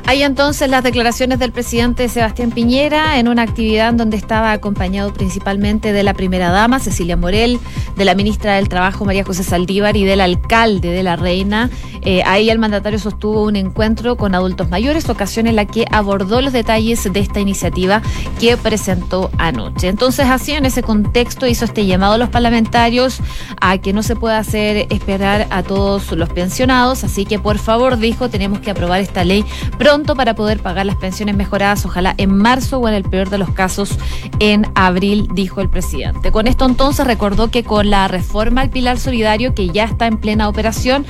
Hay 0.06 0.22
entonces 0.22 0.68
las 0.68 0.84
declaraciones 0.84 1.38
del 1.38 1.50
presidente 1.50 2.10
Sebastián 2.10 2.50
Piñera 2.50 3.18
en 3.18 3.26
una 3.26 3.40
actividad 3.40 3.88
en 3.88 3.96
donde 3.96 4.18
estaba 4.18 4.52
acompañado 4.52 5.14
principalmente 5.14 5.94
de 5.94 6.02
la 6.02 6.12
primera 6.12 6.50
dama, 6.50 6.78
Cecilia 6.78 7.16
Morel, 7.16 7.58
de 7.96 8.04
la 8.04 8.14
ministra 8.14 8.56
del 8.56 8.68
Trabajo, 8.68 9.06
María 9.06 9.24
José 9.24 9.44
Saldívar, 9.44 9.96
y 9.96 10.04
del 10.04 10.20
alcalde 10.20 10.90
de 10.90 11.02
La 11.02 11.16
Reina. 11.16 11.70
Eh, 12.02 12.22
ahí 12.26 12.50
el 12.50 12.58
mandatario 12.58 12.98
sostuvo 12.98 13.44
un 13.44 13.56
encuentro 13.56 14.16
con 14.16 14.34
adultos 14.34 14.68
mayores, 14.68 15.08
ocasión 15.08 15.46
en 15.46 15.56
la 15.56 15.64
que 15.64 15.86
abordó 15.90 16.42
los 16.42 16.52
detalles 16.52 17.10
de 17.10 17.20
esta 17.20 17.40
iniciativa 17.40 18.02
que 18.38 18.58
presentó 18.58 19.30
anoche. 19.38 19.88
Entonces, 19.88 20.26
así 20.26 20.52
en 20.52 20.66
ese 20.66 20.82
contexto 20.82 21.46
hizo 21.46 21.64
este 21.64 21.86
llamado 21.86 22.14
a 22.14 22.18
los 22.18 22.28
parlamentarios 22.28 23.20
a 23.58 23.78
que 23.78 23.94
no 23.94 24.02
se 24.02 24.16
pueda 24.16 24.36
hacer 24.36 24.86
esperar 24.90 25.46
a 25.48 25.62
todos 25.62 26.12
los 26.12 26.28
pensionados, 26.28 27.04
así 27.04 27.24
que 27.24 27.38
por 27.38 27.56
favor, 27.56 27.96
dijo, 27.96 28.28
tenemos 28.28 28.60
que 28.60 28.70
aprobar 28.70 29.00
esta 29.00 29.24
ley 29.24 29.46
pronto 29.78 29.93
para 29.94 30.34
poder 30.34 30.58
pagar 30.58 30.86
las 30.86 30.96
pensiones 30.96 31.36
mejoradas, 31.36 31.86
ojalá 31.86 32.14
en 32.18 32.36
marzo 32.36 32.78
o 32.78 32.88
en 32.88 32.94
el 32.94 33.04
peor 33.04 33.30
de 33.30 33.38
los 33.38 33.50
casos 33.50 33.96
en 34.40 34.66
abril, 34.74 35.28
dijo 35.34 35.60
el 35.60 35.68
presidente. 35.68 36.32
Con 36.32 36.48
esto 36.48 36.66
entonces 36.66 37.06
recordó 37.06 37.48
que 37.48 37.62
con 37.62 37.90
la 37.90 38.08
reforma 38.08 38.62
al 38.62 38.70
pilar 38.70 38.98
solidario 38.98 39.54
que 39.54 39.68
ya 39.68 39.84
está 39.84 40.08
en 40.08 40.18
plena 40.18 40.48
operación, 40.48 41.06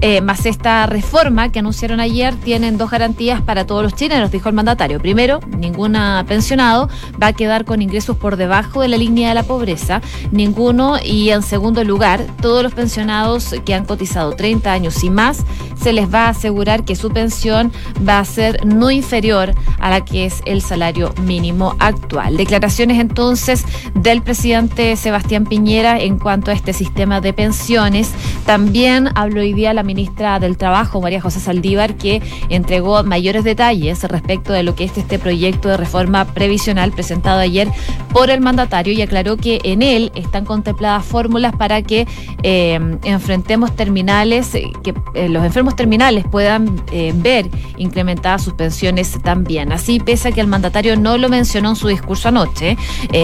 eh, 0.00 0.20
más 0.20 0.46
esta 0.46 0.86
reforma 0.86 1.50
que 1.50 1.58
anunciaron 1.58 2.00
ayer, 2.00 2.34
tienen 2.36 2.78
dos 2.78 2.90
garantías 2.90 3.42
para 3.42 3.66
todos 3.66 3.82
los 3.82 3.94
chilenos, 3.94 4.30
dijo 4.30 4.48
el 4.48 4.54
mandatario. 4.54 5.00
Primero, 5.00 5.40
ninguna 5.48 6.24
pensionado 6.28 6.88
va 7.20 7.28
a 7.28 7.32
quedar 7.32 7.64
con 7.64 7.82
ingresos 7.82 8.16
por 8.16 8.36
debajo 8.36 8.82
de 8.82 8.88
la 8.88 8.96
línea 8.96 9.30
de 9.30 9.34
la 9.34 9.42
pobreza, 9.42 10.00
ninguno. 10.30 10.96
Y 11.02 11.30
en 11.30 11.42
segundo 11.42 11.82
lugar, 11.84 12.24
todos 12.40 12.62
los 12.62 12.74
pensionados 12.74 13.54
que 13.64 13.74
han 13.74 13.84
cotizado 13.84 14.32
30 14.32 14.72
años 14.72 15.02
y 15.02 15.10
más, 15.10 15.44
se 15.80 15.92
les 15.92 16.12
va 16.12 16.26
a 16.26 16.30
asegurar 16.30 16.84
que 16.84 16.96
su 16.96 17.10
pensión 17.10 17.72
va 18.06 18.18
a 18.18 18.24
ser 18.24 18.66
no 18.66 18.90
inferior 18.90 19.54
a 19.78 19.90
la 19.90 20.04
que 20.04 20.26
es 20.26 20.42
el 20.44 20.62
salario 20.62 21.12
mínimo 21.22 21.76
actual. 21.78 22.36
Declaraciones 22.36 23.00
entonces 23.00 23.64
del 23.94 24.22
presidente 24.22 24.96
Sebastián 24.96 25.44
Piñera 25.44 25.98
en 26.00 26.18
cuanto 26.18 26.50
a 26.50 26.54
este 26.54 26.72
sistema 26.72 27.20
de 27.20 27.32
pensiones. 27.32 28.10
También 28.46 29.10
habló 29.14 29.40
hoy 29.40 29.52
día 29.52 29.74
la 29.74 29.82
ministra 29.88 30.38
del 30.38 30.58
Trabajo, 30.58 31.00
María 31.00 31.20
José 31.20 31.40
Saldívar, 31.40 31.96
que 31.96 32.20
entregó 32.50 33.02
mayores 33.02 33.42
detalles 33.42 34.04
respecto 34.04 34.52
de 34.52 34.62
lo 34.62 34.74
que 34.74 34.84
es 34.84 34.96
este 34.98 35.18
proyecto 35.18 35.70
de 35.70 35.78
reforma 35.78 36.26
previsional 36.26 36.92
presentado 36.92 37.40
ayer 37.40 37.68
por 38.12 38.28
el 38.28 38.40
mandatario 38.40 38.92
y 38.92 39.00
aclaró 39.00 39.38
que 39.38 39.60
en 39.64 39.80
él 39.80 40.12
están 40.14 40.44
contempladas 40.44 41.04
fórmulas 41.04 41.56
para 41.56 41.80
que 41.82 42.06
eh, 42.42 42.78
enfrentemos 43.04 43.74
terminales, 43.74 44.54
eh, 44.54 44.70
que 44.82 44.94
eh, 45.14 45.28
los 45.30 45.42
enfermos 45.44 45.74
terminales 45.74 46.24
puedan 46.30 46.82
ver 47.14 47.48
incrementadas 47.78 48.42
sus 48.42 48.54
pensiones 48.54 49.18
también. 49.22 49.72
Así, 49.72 50.00
pese 50.00 50.28
a 50.28 50.32
que 50.32 50.40
el 50.40 50.46
mandatario 50.46 50.96
no 50.96 51.16
lo 51.16 51.28
mencionó 51.28 51.70
en 51.70 51.76
su 51.76 51.88
discurso 51.88 52.28
anoche, 52.28 52.76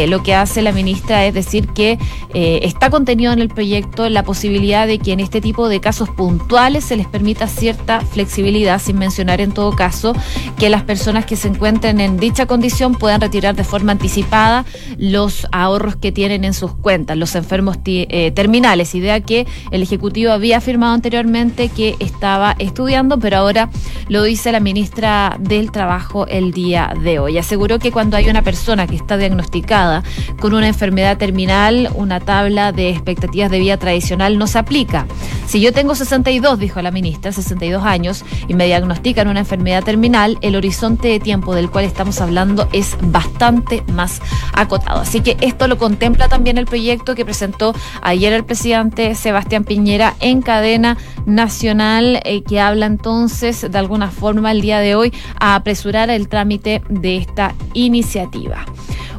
lo 0.09 0.23
que 0.23 0.35
hace 0.35 0.63
la 0.63 0.73
ministra 0.73 1.27
es 1.27 1.35
decir 1.35 1.69
que 1.69 1.99
está 2.33 2.89
contenido 2.91 3.33
en 3.33 3.41
el 3.41 3.49
proyecto 3.49 4.09
la 4.09 4.23
posibilidad 4.23 4.87
de 4.87 4.99
que 4.99 5.13
en 5.13 5.21
este 5.21 5.41
tipo 5.41 5.69
de 5.69 5.81
casos 5.81 6.09
puntuales 6.09 6.54
se 6.55 6.97
les 6.97 7.09
permita 7.09 7.49
cierta 7.49 8.01
flexibilidad, 8.01 8.81
sin 8.81 8.97
mencionar 8.97 9.41
en 9.41 9.51
todo 9.51 9.75
caso 9.75 10.15
que 10.57 10.69
las 10.69 10.85
personas 10.85 11.27
que 11.27 11.35
se 11.35 11.49
encuentren 11.49 12.01
en 12.01 12.17
dicha 12.17 12.47
condición 12.47 12.95
puedan 12.95 13.21
retirar 13.21 13.57
de 13.57 13.65
forma 13.65 13.91
anticipada 13.91 14.65
los 14.97 15.49
ahorros 15.51 15.97
que 15.97 16.13
tienen 16.13 16.45
en 16.45 16.55
sus 16.55 16.73
cuentas, 16.73 17.17
los 17.17 17.35
enfermos 17.35 17.79
eh, 17.87 18.31
terminales, 18.31 18.95
idea 18.95 19.21
que 19.21 19.49
el 19.73 19.83
Ejecutivo 19.83 20.31
había 20.31 20.59
afirmado 20.59 20.95
anteriormente 20.95 21.71
que 21.71 21.97
estaba 21.99 22.55
estudiando, 22.61 23.19
pero 23.19 23.39
ahora 23.39 23.69
lo 24.09 24.23
dice 24.23 24.53
la 24.53 24.61
ministra 24.61 25.37
del 25.41 25.73
Trabajo 25.73 26.29
el 26.29 26.53
día 26.53 26.95
de 27.03 27.19
hoy. 27.19 27.37
Aseguró 27.37 27.81
que 27.81 27.91
cuando 27.91 28.17
hay 28.17 28.29
una 28.29 28.43
persona 28.43 28.87
que 28.87 28.95
está 28.95 29.17
diagnosticada 29.17 30.05
con 30.41 30.55
una 30.55 30.69
enfermedad 30.69 31.19
terminal, 31.19 31.91
una 31.97 32.21
tabla 32.21 32.71
de 32.71 32.91
expectativas 32.91 33.51
de 33.51 33.59
vida 33.59 33.77
tradicional 33.77 34.39
no 34.39 34.47
se 34.47 34.59
aplica. 34.59 35.07
Si 35.47 35.61
yo 35.61 35.73
tengo 35.73 35.95
62 35.95 36.44
dijo 36.59 36.83
la 36.83 36.91
ministra, 36.91 37.33
62 37.33 37.85
años, 37.85 38.25
y 38.47 38.55
me 38.55 38.67
diagnostican 38.67 39.29
una 39.29 39.41
enfermedad 39.41 39.83
terminal, 39.83 40.39
el 40.43 40.57
horizonte 40.57 41.09
de 41.09 41.21
tiempo 41.21 41.55
del 41.55 41.71
cual 41.71 41.85
estamos 41.87 42.21
hablando 42.21 42.69
es 42.73 42.97
bastante 43.01 43.83
más 43.93 44.21
acotado. 44.53 45.01
Así 45.01 45.21
que 45.21 45.37
esto 45.41 45.67
lo 45.69 45.79
contempla 45.79 46.29
también 46.29 46.59
el 46.59 46.67
proyecto 46.67 47.15
que 47.15 47.25
presentó 47.25 47.75
ayer 48.03 48.33
el 48.33 48.45
presidente 48.45 49.15
Sebastián 49.15 49.65
Piñera 49.65 50.15
en 50.21 50.43
cadena 50.43 50.99
nacional, 51.25 52.21
eh, 52.25 52.43
que 52.43 52.61
habla 52.61 52.87
entonces 52.87 53.67
de 53.71 53.79
alguna 53.79 54.11
forma 54.11 54.53
el 54.53 54.61
día 54.61 54.81
de 54.81 54.95
hoy 54.95 55.13
a 55.41 55.55
apresurar 55.55 56.11
el 56.11 56.29
trámite 56.29 56.83
de 56.89 57.17
esta 57.17 57.55
iniciativa. 57.73 58.67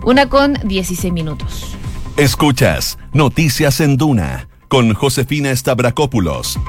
Una 0.03 0.29
con 0.29 0.53
16 0.63 1.11
minutos. 1.11 1.75
Escuchas 2.17 2.97
Noticias 3.13 3.81
en 3.81 3.97
Duna 3.97 4.47
con 4.67 4.93
Josefina 4.93 5.55
Stavrakopoulos 5.55 6.59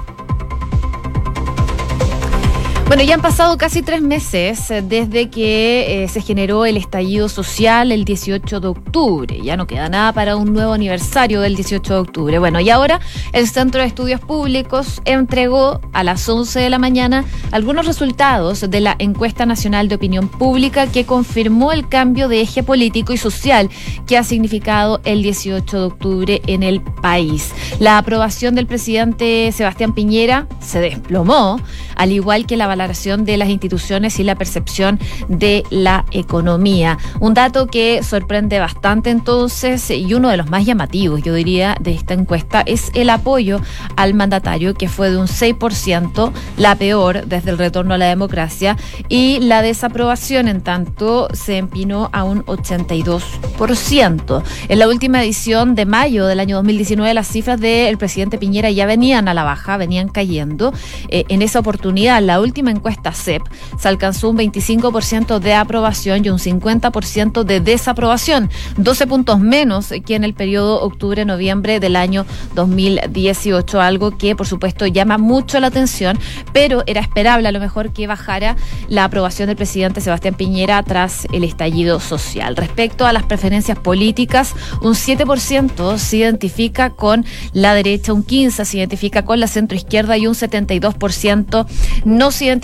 bueno, 2.87 3.03
ya 3.03 3.15
han 3.15 3.21
pasado 3.21 3.59
casi 3.59 3.83
tres 3.83 4.01
meses 4.01 4.71
eh, 4.71 4.81
desde 4.81 5.29
que 5.29 6.05
eh, 6.05 6.09
se 6.09 6.21
generó 6.21 6.65
el 6.67 6.77
estallido 6.77 7.29
social 7.29 7.91
el 7.91 8.05
18 8.05 8.61
de 8.61 8.69
octubre. 8.69 9.41
Ya 9.43 9.57
no 9.57 9.67
queda 9.67 9.89
nada 9.89 10.13
para 10.13 10.37
un 10.37 10.53
nuevo 10.53 10.73
aniversario 10.73 11.41
del 11.41 11.57
18 11.57 11.95
de 11.95 11.99
octubre. 11.99 12.39
Bueno, 12.39 12.61
y 12.61 12.71
ahora 12.71 13.01
el 13.33 13.49
Centro 13.49 13.81
de 13.81 13.89
Estudios 13.89 14.21
Públicos 14.21 15.03
entregó 15.05 15.81
a 15.93 16.05
las 16.05 16.29
11 16.29 16.61
de 16.61 16.71
la 16.71 16.79
mañana 16.79 17.25
algunos 17.51 17.87
resultados 17.87 18.71
de 18.71 18.81
la 18.81 18.95
encuesta 19.01 19.47
nacional 19.47 19.89
de 19.89 19.97
opinión 19.97 20.29
pública 20.29 20.87
que 20.87 21.05
confirmó 21.05 21.73
el 21.73 21.89
cambio 21.89 22.29
de 22.29 22.41
eje 22.41 22.63
político 22.63 23.13
y 23.13 23.17
social 23.17 23.69
que 24.07 24.17
ha 24.17 24.23
significado 24.23 25.01
el 25.05 25.25
18 25.25 25.77
de 25.77 25.85
octubre 25.85 26.43
en 26.47 26.63
el 26.63 26.81
país. 26.81 27.53
La 27.81 27.99
aprobación 27.99 28.55
del 28.55 28.67
presidente 28.67 29.51
Sebastián 29.51 29.93
Piñera 29.93 30.47
se 30.61 30.79
desplomó, 30.79 31.61
al 31.97 32.13
igual 32.13 32.47
que 32.47 32.57
la 32.57 32.76
valoración 32.77 33.25
de 33.25 33.37
las 33.37 33.49
instituciones 33.49 34.19
y 34.21 34.25
la 34.25 34.35
percepción 34.35 35.01
de 35.29 35.65
la 35.71 36.05
economía. 36.13 36.99
Un 37.21 37.35
dato 37.35 37.67
que 37.67 38.03
sorprende 38.03 38.59
bastante 38.59 39.11
entonces 39.11 39.91
y 39.91 40.13
uno 40.15 40.29
de 40.29 40.37
los 40.37 40.51
más 40.51 40.67
llamativos, 40.67 41.23
yo 41.23 41.33
diría, 41.35 41.77
de 41.81 41.93
esta 41.93 42.15
encuesta 42.15 42.63
es 42.67 42.91
el 42.95 43.11
apoyo 43.11 43.61
al 43.97 44.15
mandatario, 44.15 44.75
que 44.75 44.89
fue 44.89 45.11
de 45.11 45.17
un 45.17 45.27
6%, 45.27 46.33
la 46.59 46.75
peor 46.75 47.27
desde 47.27 47.51
el 47.51 47.59
retorno 47.59 47.95
a 47.95 47.99
la 47.99 48.07
democracia, 48.07 48.77
y 49.09 49.39
la 49.41 49.63
desaprobación, 49.63 50.49
en 50.49 50.61
tanto, 50.61 51.29
se 51.33 51.57
empinó 51.57 52.11
a 52.13 52.25
un 52.25 52.45
82%. 52.45 54.43
En 54.69 54.79
la 54.79 54.89
última 54.89 55.23
edición 55.23 55.75
de 55.75 55.87
mayo 55.87 56.27
del 56.27 56.41
año 56.41 56.57
2019, 56.57 57.15
las 57.15 57.29
cifras 57.29 57.59
del 57.61 57.97
presidente 57.97 58.39
Piñera 58.39 58.71
ya 58.71 58.85
venían 58.87 59.29
a 59.29 59.35
la 59.35 59.45
baja, 59.45 59.77
venían 59.77 60.09
cayendo. 60.09 60.73
Eh, 61.09 61.25
en 61.29 61.43
esa 61.43 61.61
oportunidad, 61.61 62.21
la 62.23 62.41
última 62.41 62.66
encuesta 62.71 63.13
CEP 63.13 63.43
se 63.79 63.89
alcanzó 63.89 64.31
un 64.31 64.39
25% 64.39 65.39
de 65.39 65.55
aprobación 65.55 66.25
y 66.25 66.31
un 66.31 66.39
50% 66.39 67.45
de 67.45 67.61
desaprobación, 67.61 68.51
12 68.77 69.07
puntos 69.07 69.41
menos 69.41 69.93
que 70.05 70.15
en 70.15 70.25
el 70.25 70.35
periodo 70.35 70.83
octubre-noviembre 70.83 71.81
del 71.81 71.97
año 71.97 72.27
2018, 72.55 73.81
algo 73.81 74.17
que 74.17 74.37
por 74.37 74.47
supuesto 74.47 74.87
llama 74.87 75.19
mucho 75.19 75.61
la 75.61 75.69
atención, 75.69 76.19
pero 76.53 76.83
era 76.87 77.01
esperable 77.01 77.49
a 77.49 77.53
lo 77.53 77.61
mejor 77.61 77.93
que 77.93 78.07
bajara 78.07 78.57
la 78.89 79.05
aprobación 79.05 79.49
del 79.49 79.57
presidente 79.57 80.01
Sebastián 80.01 80.35
Piñera 80.35 80.83
tras 80.83 81.27
el 81.33 81.45
estallido 81.45 82.01
social. 82.01 82.57
Respecto 82.57 83.07
a 83.07 83.13
las 83.13 83.25
preferencias 83.25 83.79
políticas, 83.79 84.55
un 84.83 84.95
7% 84.95 85.99
se 85.99 86.17
identifica 86.17 86.91
con 86.91 87.25
la 87.53 87.75
derecha, 87.75 88.13
un 88.13 88.25
15% 88.25 88.65
se 88.65 88.79
identifica 88.79 89.25
con 89.25 89.41
la 89.41 89.49
centroizquierda 89.49 90.17
y 90.17 90.27
un 90.27 90.35
72% 90.35 91.67
no 92.05 92.31
se 92.31 92.45
identifica 92.47 92.56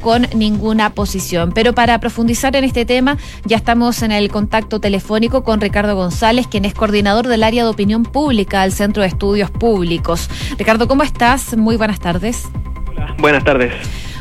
con 0.00 0.26
ninguna 0.34 0.90
posición. 0.90 1.52
Pero 1.52 1.72
para 1.72 1.98
profundizar 2.00 2.54
en 2.56 2.64
este 2.64 2.84
tema, 2.84 3.16
ya 3.44 3.56
estamos 3.56 4.02
en 4.02 4.12
el 4.12 4.30
contacto 4.30 4.80
telefónico 4.80 5.42
con 5.42 5.60
Ricardo 5.60 5.96
González, 5.96 6.46
quien 6.46 6.64
es 6.64 6.74
coordinador 6.74 7.26
del 7.26 7.42
área 7.42 7.64
de 7.64 7.70
opinión 7.70 8.02
pública 8.02 8.62
del 8.62 8.72
Centro 8.72 9.02
de 9.02 9.08
Estudios 9.08 9.50
Públicos. 9.50 10.28
Ricardo, 10.58 10.86
¿cómo 10.86 11.02
estás? 11.02 11.56
Muy 11.56 11.76
buenas 11.76 12.00
tardes. 12.00 12.48
Hola, 12.88 13.14
buenas 13.18 13.44
tardes. 13.44 13.72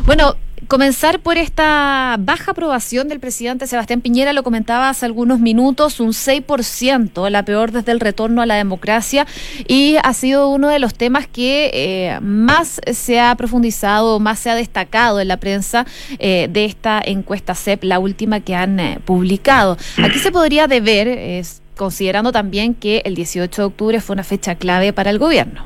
Bueno, 0.05 0.35
Comenzar 0.67 1.21
por 1.21 1.37
esta 1.37 2.17
baja 2.19 2.51
aprobación 2.51 3.07
del 3.07 3.21
presidente 3.21 3.67
Sebastián 3.67 4.01
Piñera, 4.01 4.33
lo 4.33 4.43
comentaba 4.43 4.89
hace 4.89 5.05
algunos 5.05 5.39
minutos, 5.39 6.01
un 6.01 6.09
6%, 6.09 7.29
la 7.29 7.43
peor 7.43 7.71
desde 7.71 7.93
el 7.93 8.01
retorno 8.01 8.41
a 8.41 8.45
la 8.45 8.55
democracia, 8.55 9.25
y 9.69 9.95
ha 10.03 10.13
sido 10.13 10.49
uno 10.49 10.67
de 10.67 10.79
los 10.79 10.93
temas 10.93 11.25
que 11.25 11.71
eh, 11.73 12.19
más 12.21 12.81
se 12.91 13.17
ha 13.21 13.33
profundizado, 13.35 14.19
más 14.19 14.39
se 14.39 14.49
ha 14.49 14.55
destacado 14.55 15.21
en 15.21 15.29
la 15.29 15.37
prensa 15.37 15.85
eh, 16.19 16.49
de 16.51 16.65
esta 16.65 17.01
encuesta 17.01 17.55
CEP, 17.55 17.85
la 17.85 17.99
última 17.99 18.41
que 18.41 18.53
han 18.53 18.77
eh, 18.81 18.99
publicado. 19.05 19.77
Aquí 20.03 20.19
se 20.19 20.33
podría 20.33 20.67
deber, 20.67 21.45
considerando 21.77 22.33
también 22.33 22.73
que 22.73 23.03
el 23.05 23.15
18 23.15 23.61
de 23.61 23.65
octubre 23.65 24.01
fue 24.01 24.15
una 24.15 24.25
fecha 24.25 24.55
clave 24.55 24.91
para 24.91 25.11
el 25.11 25.17
gobierno. 25.17 25.65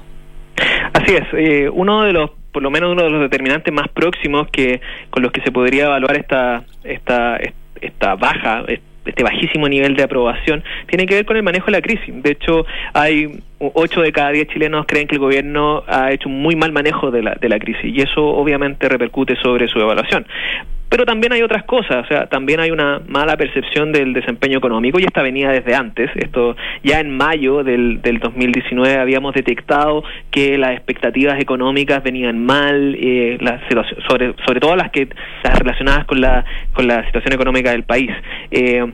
Así 0.94 1.16
es, 1.16 1.72
uno 1.74 2.04
de 2.04 2.14
los 2.14 2.30
por 2.52 2.64
lo 2.64 2.72
menos 2.72 2.92
uno 2.92 3.04
de 3.04 3.10
los 3.10 3.22
determinantes 3.22 3.74
más 3.74 3.88
próximos 3.90 4.48
que 4.50 4.82
con 5.10 5.24
los 5.24 5.32
que 5.32 5.42
se 5.42 5.52
podría 5.52 5.86
evaluar 5.86 6.18
esta 6.18 6.64
esta 6.84 7.40
esta 7.82 8.16
baja 8.16 8.64
este 9.06 9.24
bajísimo 9.24 9.68
nivel 9.68 9.96
de 9.96 10.04
aprobación 10.04 10.64
tiene 10.88 11.06
que 11.06 11.16
ver 11.16 11.26
con 11.26 11.36
el 11.38 11.44
manejo 11.44 11.66
de 11.68 11.72
la 11.72 11.82
crisis. 11.82 12.14
De 12.22 12.32
hecho, 12.32 12.66
hay 12.94 13.40
8 13.60 14.02
de 14.02 14.12
cada 14.12 14.32
10 14.32 14.48
chilenos 14.50 14.86
creen 14.88 15.08
que 15.08 15.16
el 15.16 15.20
gobierno 15.20 15.84
ha 15.88 16.12
hecho 16.12 16.30
un 16.30 16.42
muy 16.42 16.56
mal 16.56 16.72
manejo 16.72 17.12
de 17.12 17.24
la, 17.24 17.36
de 17.36 17.50
la 17.50 17.60
crisis 17.60 17.84
y 17.84 18.02
eso 18.02 18.24
obviamente 18.24 18.88
repercute 18.88 19.36
sobre 19.38 19.68
su 19.68 19.80
evaluación. 19.80 20.26
Pero 20.91 21.06
también 21.06 21.32
hay 21.32 21.41
otras 21.41 21.63
cosas, 21.63 22.04
o 22.04 22.08
sea, 22.10 22.25
también 22.27 22.60
hay 22.60 22.69
una 22.69 22.99
mala 23.08 23.38
percepción 23.38 23.93
del 23.93 24.12
desempeño 24.12 24.58
económico 24.58 24.99
y 24.99 25.04
esta 25.04 25.21
venía 25.21 25.49
desde 25.49 25.73
antes. 25.73 26.12
Esto 26.15 26.58
ya 26.84 26.99
en 26.99 27.15
mayo 27.15 27.63
del, 27.63 28.01
del 28.01 28.19
2019 28.19 28.99
habíamos 28.99 29.34
detectado 29.34 30.04
que 30.32 30.58
las 30.58 30.73
expectativas 30.73 31.39
económicas 31.39 32.04
venían 32.04 32.43
mal, 32.43 32.97
eh, 32.99 33.38
las 33.39 33.62
sobre, 34.06 34.36
sobre 34.45 34.60
todo 34.60 34.75
las 34.75 34.91
que 34.91 35.08
las 35.45 35.58
relacionadas 35.58 36.04
con 36.04 36.19
la 36.19 36.43
con 36.73 36.86
la 36.88 37.06
situación 37.06 37.36
económica 37.36 37.71
del 37.71 37.84
país. 37.84 38.12
Eh, 38.51 38.86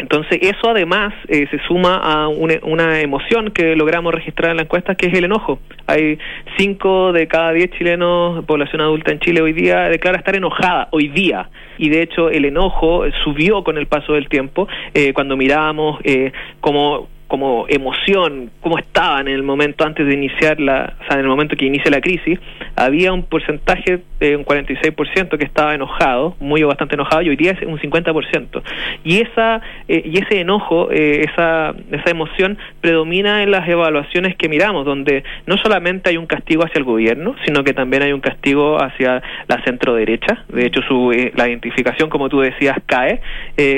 entonces, 0.00 0.38
eso 0.40 0.70
además 0.70 1.12
eh, 1.28 1.46
se 1.50 1.58
suma 1.68 1.96
a 1.96 2.28
una, 2.28 3.00
emoción 3.00 3.50
que 3.50 3.76
logramos 3.76 4.14
registrar 4.14 4.50
en 4.50 4.56
la 4.56 4.62
encuesta, 4.62 4.94
que 4.94 5.06
es 5.06 5.14
el 5.14 5.24
enojo. 5.24 5.58
Hay 5.86 6.18
cinco 6.56 7.12
de 7.12 7.28
cada 7.28 7.52
diez 7.52 7.70
chilenos, 7.72 8.44
población 8.46 8.80
adulta 8.80 9.12
en 9.12 9.20
Chile 9.20 9.42
hoy 9.42 9.52
día, 9.52 9.88
declara 9.88 10.18
estar 10.18 10.34
enojada 10.34 10.88
hoy 10.92 11.08
día. 11.08 11.50
Y 11.76 11.90
de 11.90 12.02
hecho, 12.02 12.30
el 12.30 12.46
enojo 12.46 13.04
subió 13.24 13.62
con 13.62 13.76
el 13.76 13.86
paso 13.86 14.14
del 14.14 14.28
tiempo 14.28 14.68
eh, 14.94 15.12
cuando 15.12 15.36
mirábamos 15.36 16.00
eh, 16.04 16.32
cómo 16.60 17.08
como 17.30 17.66
emoción, 17.68 18.50
cómo 18.60 18.76
estaban 18.76 19.28
en 19.28 19.34
el 19.34 19.44
momento 19.44 19.84
antes 19.84 20.04
de 20.04 20.14
iniciar 20.14 20.58
la, 20.58 20.94
o 21.00 21.04
sea, 21.04 21.14
en 21.14 21.20
el 21.20 21.28
momento 21.28 21.54
que 21.54 21.64
inicia 21.64 21.88
la 21.88 22.00
crisis, 22.00 22.40
había 22.74 23.12
un 23.12 23.22
porcentaje, 23.22 24.00
de 24.18 24.36
un 24.36 24.44
46% 24.44 25.38
que 25.38 25.44
estaba 25.44 25.72
enojado, 25.72 26.34
muy 26.40 26.64
o 26.64 26.66
bastante 26.68 26.96
enojado, 26.96 27.22
y 27.22 27.28
hoy 27.28 27.36
día 27.36 27.52
es 27.52 27.62
un 27.62 27.78
50%. 27.78 28.62
Y 29.04 29.20
esa 29.20 29.60
eh, 29.86 30.02
y 30.04 30.18
ese 30.18 30.40
enojo, 30.40 30.90
eh, 30.90 31.24
esa 31.30 31.72
esa 31.92 32.10
emoción 32.10 32.58
predomina 32.80 33.44
en 33.44 33.52
las 33.52 33.68
evaluaciones 33.68 34.34
que 34.34 34.48
miramos, 34.48 34.84
donde 34.84 35.22
no 35.46 35.56
solamente 35.58 36.10
hay 36.10 36.16
un 36.16 36.26
castigo 36.26 36.64
hacia 36.64 36.80
el 36.80 36.84
gobierno, 36.84 37.36
sino 37.46 37.62
que 37.62 37.74
también 37.74 38.02
hay 38.02 38.12
un 38.12 38.20
castigo 38.20 38.82
hacia 38.82 39.22
la 39.46 39.62
centro 39.62 39.94
derecha. 39.94 40.44
De 40.48 40.66
hecho, 40.66 40.82
su 40.82 41.12
eh, 41.12 41.32
la 41.36 41.48
identificación, 41.48 42.10
como 42.10 42.28
tú 42.28 42.40
decías, 42.40 42.76
cae 42.86 43.20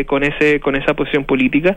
con 0.07 0.23
ese 0.23 0.61
con 0.61 0.75
esa 0.75 0.95
posición 0.95 1.25
política. 1.25 1.77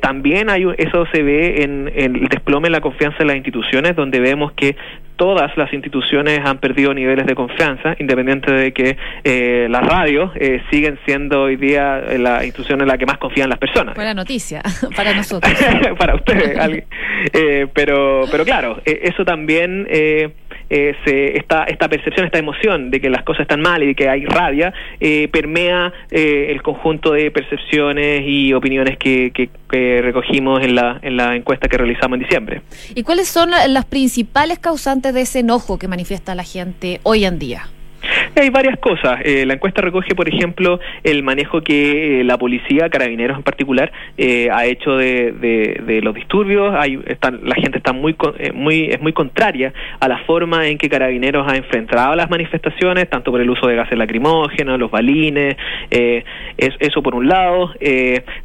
también 0.00 0.50
hay 0.50 0.66
eso 0.78 0.99
se 1.12 1.22
ve 1.22 1.62
en, 1.62 1.90
el 1.94 2.28
desplome 2.28 2.68
en 2.68 2.72
la 2.72 2.80
confianza 2.80 3.18
en 3.20 3.28
las 3.28 3.36
instituciones, 3.36 3.96
donde 3.96 4.20
vemos 4.20 4.52
que 4.52 4.76
todas 5.16 5.54
las 5.56 5.70
instituciones 5.72 6.40
han 6.42 6.58
perdido 6.58 6.94
niveles 6.94 7.26
de 7.26 7.34
confianza, 7.34 7.94
independiente 7.98 8.52
de 8.52 8.72
que 8.72 8.96
eh, 9.22 9.66
las 9.68 9.86
radios 9.86 10.30
eh, 10.34 10.62
siguen 10.70 10.98
siendo 11.04 11.42
hoy 11.42 11.56
día 11.56 12.00
la 12.18 12.42
institución 12.44 12.80
en 12.80 12.88
la 12.88 12.96
que 12.96 13.04
más 13.04 13.18
confían 13.18 13.50
las 13.50 13.58
personas. 13.58 13.94
Buena 13.94 14.14
noticia 14.14 14.62
para 14.96 15.12
nosotros. 15.14 15.52
para 15.98 16.14
ustedes. 16.14 16.84
eh, 17.34 17.66
pero, 17.74 18.22
pero 18.30 18.44
claro, 18.44 18.80
eh, 18.86 19.00
eso 19.02 19.24
también... 19.24 19.86
Eh, 20.70 20.94
eh, 21.04 21.32
esta, 21.34 21.64
esta 21.64 21.88
percepción, 21.88 22.24
esta 22.26 22.38
emoción 22.38 22.90
de 22.90 23.00
que 23.00 23.10
las 23.10 23.24
cosas 23.24 23.42
están 23.42 23.60
mal 23.60 23.82
y 23.82 23.86
de 23.88 23.94
que 23.96 24.08
hay 24.08 24.24
rabia, 24.24 24.72
eh, 25.00 25.28
permea 25.32 25.92
eh, 26.10 26.46
el 26.50 26.62
conjunto 26.62 27.12
de 27.12 27.30
percepciones 27.32 28.22
y 28.24 28.52
opiniones 28.54 28.96
que, 28.96 29.32
que, 29.32 29.50
recogimos 30.02 30.62
en 30.62 30.74
la, 30.74 30.98
en 31.02 31.16
la 31.16 31.36
encuesta 31.36 31.68
que 31.68 31.76
realizamos 31.76 32.16
en 32.16 32.22
diciembre. 32.22 32.62
¿Y 32.94 33.02
cuáles 33.02 33.28
son 33.28 33.50
las 33.50 33.84
principales 33.84 34.58
causantes 34.58 35.14
de 35.14 35.22
ese 35.22 35.40
enojo 35.40 35.78
que 35.78 35.86
manifiesta 35.86 36.34
la 36.34 36.44
gente 36.44 37.00
hoy 37.04 37.24
en 37.24 37.38
día? 37.38 37.68
Hay 38.36 38.50
varias 38.50 38.78
cosas. 38.78 39.20
Eh, 39.24 39.44
la 39.44 39.54
encuesta 39.54 39.82
recoge, 39.82 40.14
por 40.14 40.28
ejemplo, 40.28 40.78
el 41.02 41.22
manejo 41.22 41.62
que 41.62 42.20
eh, 42.20 42.24
la 42.24 42.38
policía, 42.38 42.88
carabineros 42.88 43.36
en 43.36 43.42
particular, 43.42 43.92
eh, 44.16 44.48
ha 44.52 44.66
hecho 44.66 44.96
de, 44.96 45.32
de, 45.32 46.00
los 46.00 46.14
disturbios. 46.14 46.74
Hay, 46.74 46.98
están, 47.06 47.40
la 47.42 47.56
gente 47.56 47.78
está 47.78 47.92
muy, 47.92 48.16
muy, 48.54 48.86
es 48.86 49.00
muy 49.02 49.12
contraria 49.12 49.72
a 49.98 50.08
la 50.08 50.18
forma 50.18 50.68
en 50.68 50.78
que 50.78 50.88
carabineros 50.88 51.46
ha 51.50 51.56
enfrentado 51.56 52.14
las 52.14 52.30
manifestaciones, 52.30 53.10
tanto 53.10 53.30
por 53.30 53.40
el 53.40 53.50
uso 53.50 53.66
de 53.66 53.76
gases 53.76 53.98
lacrimógenos, 53.98 54.78
los 54.78 54.90
balines, 54.90 55.56
es, 55.90 56.24
eso 56.78 57.02
por 57.02 57.14
un 57.14 57.28
lado. 57.28 57.74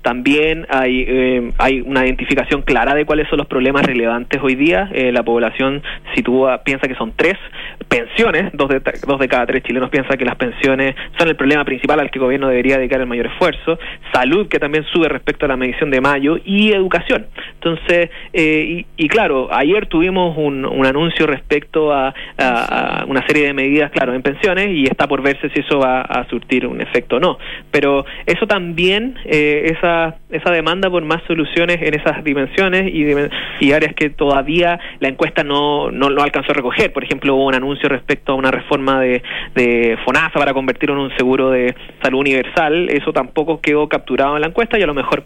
también 0.01 0.65
hay, 0.69 1.51
hay 1.57 1.81
una 1.81 2.05
identificación 2.05 2.63
clara 2.63 2.95
de 2.95 3.05
cuáles 3.05 3.29
son 3.29 3.37
los 3.37 3.47
problemas 3.47 3.85
relevantes 3.85 4.41
hoy 4.43 4.55
día. 4.55 4.89
la 4.93 5.23
población 5.23 5.83
sitúa, 6.15 6.63
piensa 6.63 6.87
que 6.87 6.95
son 6.95 7.13
tres 7.15 7.37
pensiones, 7.87 8.51
dos 8.53 8.69
de, 8.69 8.81
dos 9.07 9.19
de 9.19 9.27
cada 9.27 9.45
tres 9.45 9.63
chilenos 9.63 9.74
piensa 9.89 10.17
que 10.17 10.25
las 10.25 10.35
pensiones 10.35 10.95
son 11.17 11.27
el 11.27 11.35
problema 11.35 11.63
principal 11.63 11.99
al 11.99 12.11
que 12.11 12.19
el 12.19 12.25
gobierno 12.25 12.47
debería 12.47 12.77
dedicar 12.77 12.99
el 12.99 13.07
mayor 13.07 13.27
esfuerzo, 13.27 13.79
salud 14.13 14.47
que 14.47 14.59
también 14.59 14.85
sube 14.91 15.07
respecto 15.09 15.45
a 15.45 15.49
la 15.49 15.57
medición 15.57 15.89
de 15.89 16.01
mayo 16.01 16.37
y 16.43 16.71
educación. 16.71 17.27
Entonces, 17.53 18.09
eh, 18.33 18.85
y, 18.97 19.07
claro, 19.07 19.49
ayer 19.51 19.87
tuvimos 19.87 20.37
un, 20.37 20.65
un 20.65 20.85
anuncio 20.85 21.27
respecto 21.27 21.93
a, 21.93 22.13
una 23.07 23.25
serie 23.27 23.47
de 23.47 23.53
medidas, 23.53 23.91
claro, 23.91 24.13
en 24.13 24.21
pensiones 24.21 24.69
y 24.69 24.85
está 24.85 25.07
por 25.07 25.21
verse 25.21 25.49
si 25.49 25.59
eso 25.59 25.79
va 25.79 26.01
a 26.01 26.27
surtir 26.29 26.65
un 26.67 26.81
efecto 26.81 27.17
o 27.17 27.19
no. 27.19 27.37
Pero 27.71 28.05
eso 28.25 28.47
también, 28.47 29.15
eh, 29.25 29.73
esa, 29.75 30.15
esa 30.29 30.51
demanda 30.51 30.89
por 30.89 31.03
más 31.03 31.21
soluciones 31.27 31.81
en 31.81 31.93
esas 31.93 32.23
dimensiones 32.23 32.93
y, 32.93 33.05
y 33.59 33.71
áreas 33.71 33.93
que 33.93 34.09
todavía 34.09 34.79
la 34.99 35.07
encuesta 35.07 35.43
no, 35.43 35.91
no, 35.91 36.09
no 36.09 36.21
alcanzó 36.21 36.51
a 36.51 36.55
recoger. 36.55 36.93
Por 36.93 37.03
ejemplo, 37.03 37.35
hubo 37.35 37.45
un 37.45 37.55
anuncio 37.55 37.89
respecto 37.89 38.33
a 38.33 38.35
una 38.35 38.51
reforma 38.51 38.99
de, 39.01 39.21
de 39.55 39.97
FONASA 40.03 40.37
para 40.37 40.53
convertirlo 40.53 40.95
en 40.95 41.01
un 41.01 41.17
seguro 41.17 41.49
de 41.49 41.73
salud 42.01 42.19
universal, 42.19 42.89
eso 42.89 43.11
tampoco 43.13 43.61
quedó 43.61 43.89
capturado 43.89 44.35
en 44.35 44.41
la 44.41 44.47
encuesta 44.47 44.77
y 44.77 44.83
a 44.83 44.87
lo 44.87 44.93
mejor 44.93 45.23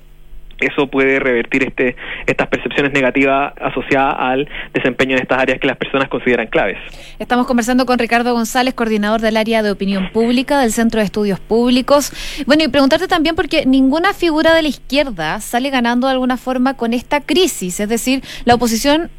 eso 0.59 0.87
puede 0.87 1.19
revertir 1.19 1.63
este, 1.63 1.95
estas 2.27 2.47
percepciones 2.47 2.91
negativas 2.91 3.53
asociadas 3.61 4.15
al 4.17 4.49
desempeño 4.73 5.15
en 5.15 5.21
estas 5.21 5.39
áreas 5.39 5.59
que 5.59 5.67
las 5.67 5.77
personas 5.77 6.09
consideran 6.09 6.47
claves. 6.47 6.77
Estamos 7.17 7.47
conversando 7.47 7.85
con 7.85 7.97
Ricardo 7.97 8.33
González, 8.33 8.73
coordinador 8.73 9.21
del 9.21 9.37
área 9.37 9.63
de 9.63 9.71
opinión 9.71 10.09
pública 10.11 10.59
del 10.59 10.71
Centro 10.71 10.99
de 10.99 11.05
Estudios 11.05 11.39
Públicos. 11.39 12.11
Bueno, 12.45 12.63
y 12.63 12.67
preguntarte 12.67 13.07
también 13.07 13.35
porque 13.35 13.65
ninguna 13.65 14.13
figura 14.13 14.53
de 14.53 14.61
la 14.61 14.67
izquierda 14.67 15.39
sale 15.39 15.69
ganando 15.69 16.07
de 16.07 16.13
alguna 16.13 16.37
forma 16.37 16.75
con 16.75 16.93
esta 16.93 17.21
crisis, 17.21 17.79
es 17.79 17.89
decir, 17.89 18.21
la 18.45 18.55
oposición 18.55 19.09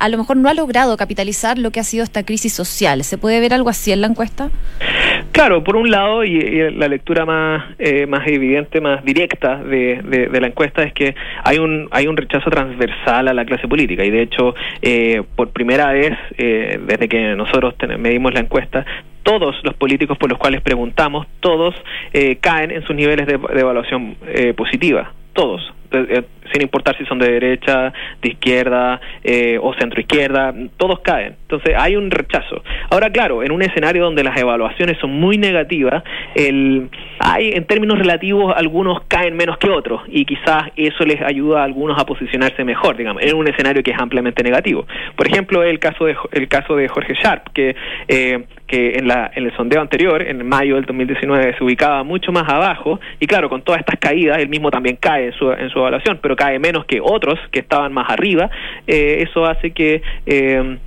a 0.00 0.08
lo 0.08 0.16
mejor 0.16 0.38
no 0.38 0.48
ha 0.48 0.54
logrado 0.54 0.96
capitalizar 0.96 1.58
lo 1.58 1.70
que 1.70 1.78
ha 1.78 1.84
sido 1.84 2.02
esta 2.02 2.24
crisis 2.24 2.54
social. 2.54 3.04
¿Se 3.04 3.18
puede 3.18 3.38
ver 3.38 3.52
algo 3.52 3.68
así 3.68 3.92
en 3.92 4.00
la 4.00 4.06
encuesta? 4.06 4.50
Claro, 5.32 5.62
por 5.62 5.76
un 5.76 5.90
lado, 5.90 6.24
y, 6.24 6.70
la 6.72 6.88
lectura 6.88 7.24
más, 7.24 7.64
eh, 7.78 8.06
más 8.06 8.26
evidente, 8.26 8.80
más 8.80 9.04
directa 9.04 9.56
de, 9.62 10.28
de, 10.30 10.40
la 10.40 10.48
encuesta 10.48 10.82
es 10.82 10.92
que 10.92 11.14
hay 11.44 11.58
un, 11.58 11.88
hay 11.90 12.06
un 12.06 12.16
rechazo 12.16 12.50
transversal 12.50 13.28
a 13.28 13.34
la 13.34 13.44
clase 13.44 13.68
política 13.68 14.04
y 14.04 14.10
de 14.10 14.22
hecho, 14.22 14.54
eh, 14.82 15.22
por 15.36 15.50
primera 15.50 15.92
vez, 15.92 16.16
eh, 16.38 16.80
desde 16.84 17.08
que 17.08 17.36
nosotros 17.36 17.74
medimos 17.98 18.32
la 18.32 18.40
encuesta, 18.40 18.84
todos 19.22 19.54
los 19.62 19.74
políticos 19.74 20.16
por 20.16 20.30
los 20.30 20.38
cuales 20.38 20.62
preguntamos, 20.62 21.26
todos 21.40 21.74
caen 22.40 22.70
en 22.70 22.82
sus 22.82 22.96
niveles 22.96 23.26
de, 23.26 23.36
de 23.36 23.60
evaluación 23.60 24.16
positiva, 24.56 25.12
todos 25.34 25.62
sin 26.52 26.62
importar 26.62 26.96
si 26.96 27.04
son 27.06 27.18
de 27.18 27.30
derecha, 27.30 27.92
de 28.22 28.28
izquierda 28.28 29.00
eh, 29.22 29.58
o 29.60 29.74
centro 29.74 30.00
izquierda, 30.00 30.54
todos 30.76 31.00
caen. 31.00 31.36
Entonces 31.42 31.74
hay 31.76 31.96
un 31.96 32.10
rechazo. 32.10 32.62
Ahora, 32.90 33.10
claro, 33.10 33.42
en 33.42 33.52
un 33.52 33.62
escenario 33.62 34.04
donde 34.04 34.24
las 34.24 34.36
evaluaciones 34.36 34.98
son 34.98 35.10
muy 35.10 35.38
negativas, 35.38 36.02
el, 36.34 36.88
hay 37.18 37.50
en 37.52 37.64
términos 37.64 37.98
relativos 37.98 38.54
algunos 38.56 39.02
caen 39.08 39.36
menos 39.36 39.58
que 39.58 39.70
otros 39.70 40.02
y 40.08 40.24
quizás 40.24 40.70
eso 40.76 41.04
les 41.04 41.20
ayuda 41.20 41.60
a 41.60 41.64
algunos 41.64 42.00
a 42.00 42.04
posicionarse 42.04 42.64
mejor, 42.64 42.96
digamos, 42.96 43.22
en 43.22 43.34
un 43.34 43.48
escenario 43.48 43.82
que 43.82 43.90
es 43.90 43.98
ampliamente 43.98 44.42
negativo. 44.42 44.86
Por 45.16 45.28
ejemplo, 45.28 45.62
el 45.62 45.78
caso 45.78 46.04
de 46.04 46.16
el 46.32 46.48
caso 46.48 46.76
de 46.76 46.88
Jorge 46.88 47.14
Sharp, 47.14 47.52
que 47.52 47.74
eh, 48.08 48.44
que 48.70 48.98
en, 48.98 49.08
la, 49.08 49.32
en 49.34 49.46
el 49.46 49.56
sondeo 49.56 49.80
anterior, 49.80 50.22
en 50.22 50.48
mayo 50.48 50.76
del 50.76 50.84
2019, 50.84 51.56
se 51.58 51.64
ubicaba 51.64 52.04
mucho 52.04 52.30
más 52.30 52.48
abajo, 52.48 53.00
y 53.18 53.26
claro, 53.26 53.48
con 53.48 53.62
todas 53.62 53.80
estas 53.80 53.98
caídas, 53.98 54.38
él 54.38 54.48
mismo 54.48 54.70
también 54.70 54.96
cae 54.96 55.26
en 55.26 55.32
su, 55.32 55.50
en 55.50 55.68
su 55.70 55.80
evaluación, 55.80 56.20
pero 56.22 56.36
cae 56.40 56.58
menos 56.58 56.86
que 56.86 57.02
otros 57.02 57.38
que 57.50 57.58
estaban 57.60 57.92
más 57.92 58.08
arriba, 58.08 58.50
eh, 58.86 59.26
eso 59.28 59.44
hace 59.44 59.72
que... 59.72 60.02
Eh, 60.24 60.78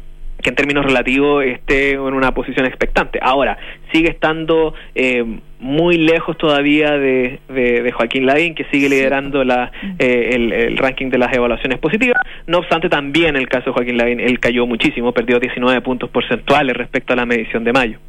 que 0.42 0.50
en 0.50 0.56
términos 0.56 0.84
relativos 0.84 1.46
esté 1.46 1.92
en 1.92 2.02
una 2.02 2.34
posición 2.34 2.66
expectante. 2.66 3.18
Ahora, 3.22 3.58
sigue 3.94 4.10
estando 4.10 4.74
eh, 4.94 5.24
muy 5.62 5.98
lejos 5.98 6.38
todavía 6.38 6.98
de, 6.98 7.40
de, 7.48 7.92
Joaquín 7.94 8.26
Lavín, 8.26 8.54
que 8.54 8.66
sigue 8.66 8.90
liderando 8.90 9.46
la, 9.46 9.72
eh, 10.00 10.32
el, 10.34 10.78
ranking 10.78 11.10
de 11.10 11.18
las 11.18 11.34
evaluaciones 11.34 11.80
positivas. 11.80 12.18
No 12.46 12.58
obstante, 12.58 12.90
también 12.90 13.38
el 13.38 13.48
caso 13.48 13.68
de 13.68 13.72
Joaquín 13.72 13.98
Lavín, 13.98 14.20
él 14.20 14.42
cayó 14.42 14.68
muchísimo, 14.68 15.14
perdió 15.14 15.40
19 15.40 15.80
puntos 15.80 16.10
porcentuales 16.10 16.76
respecto 16.76 17.14
a 17.14 17.16
la 17.16 17.26
medición 17.26 17.64
de 17.64 17.72
mayo. 17.72 18.00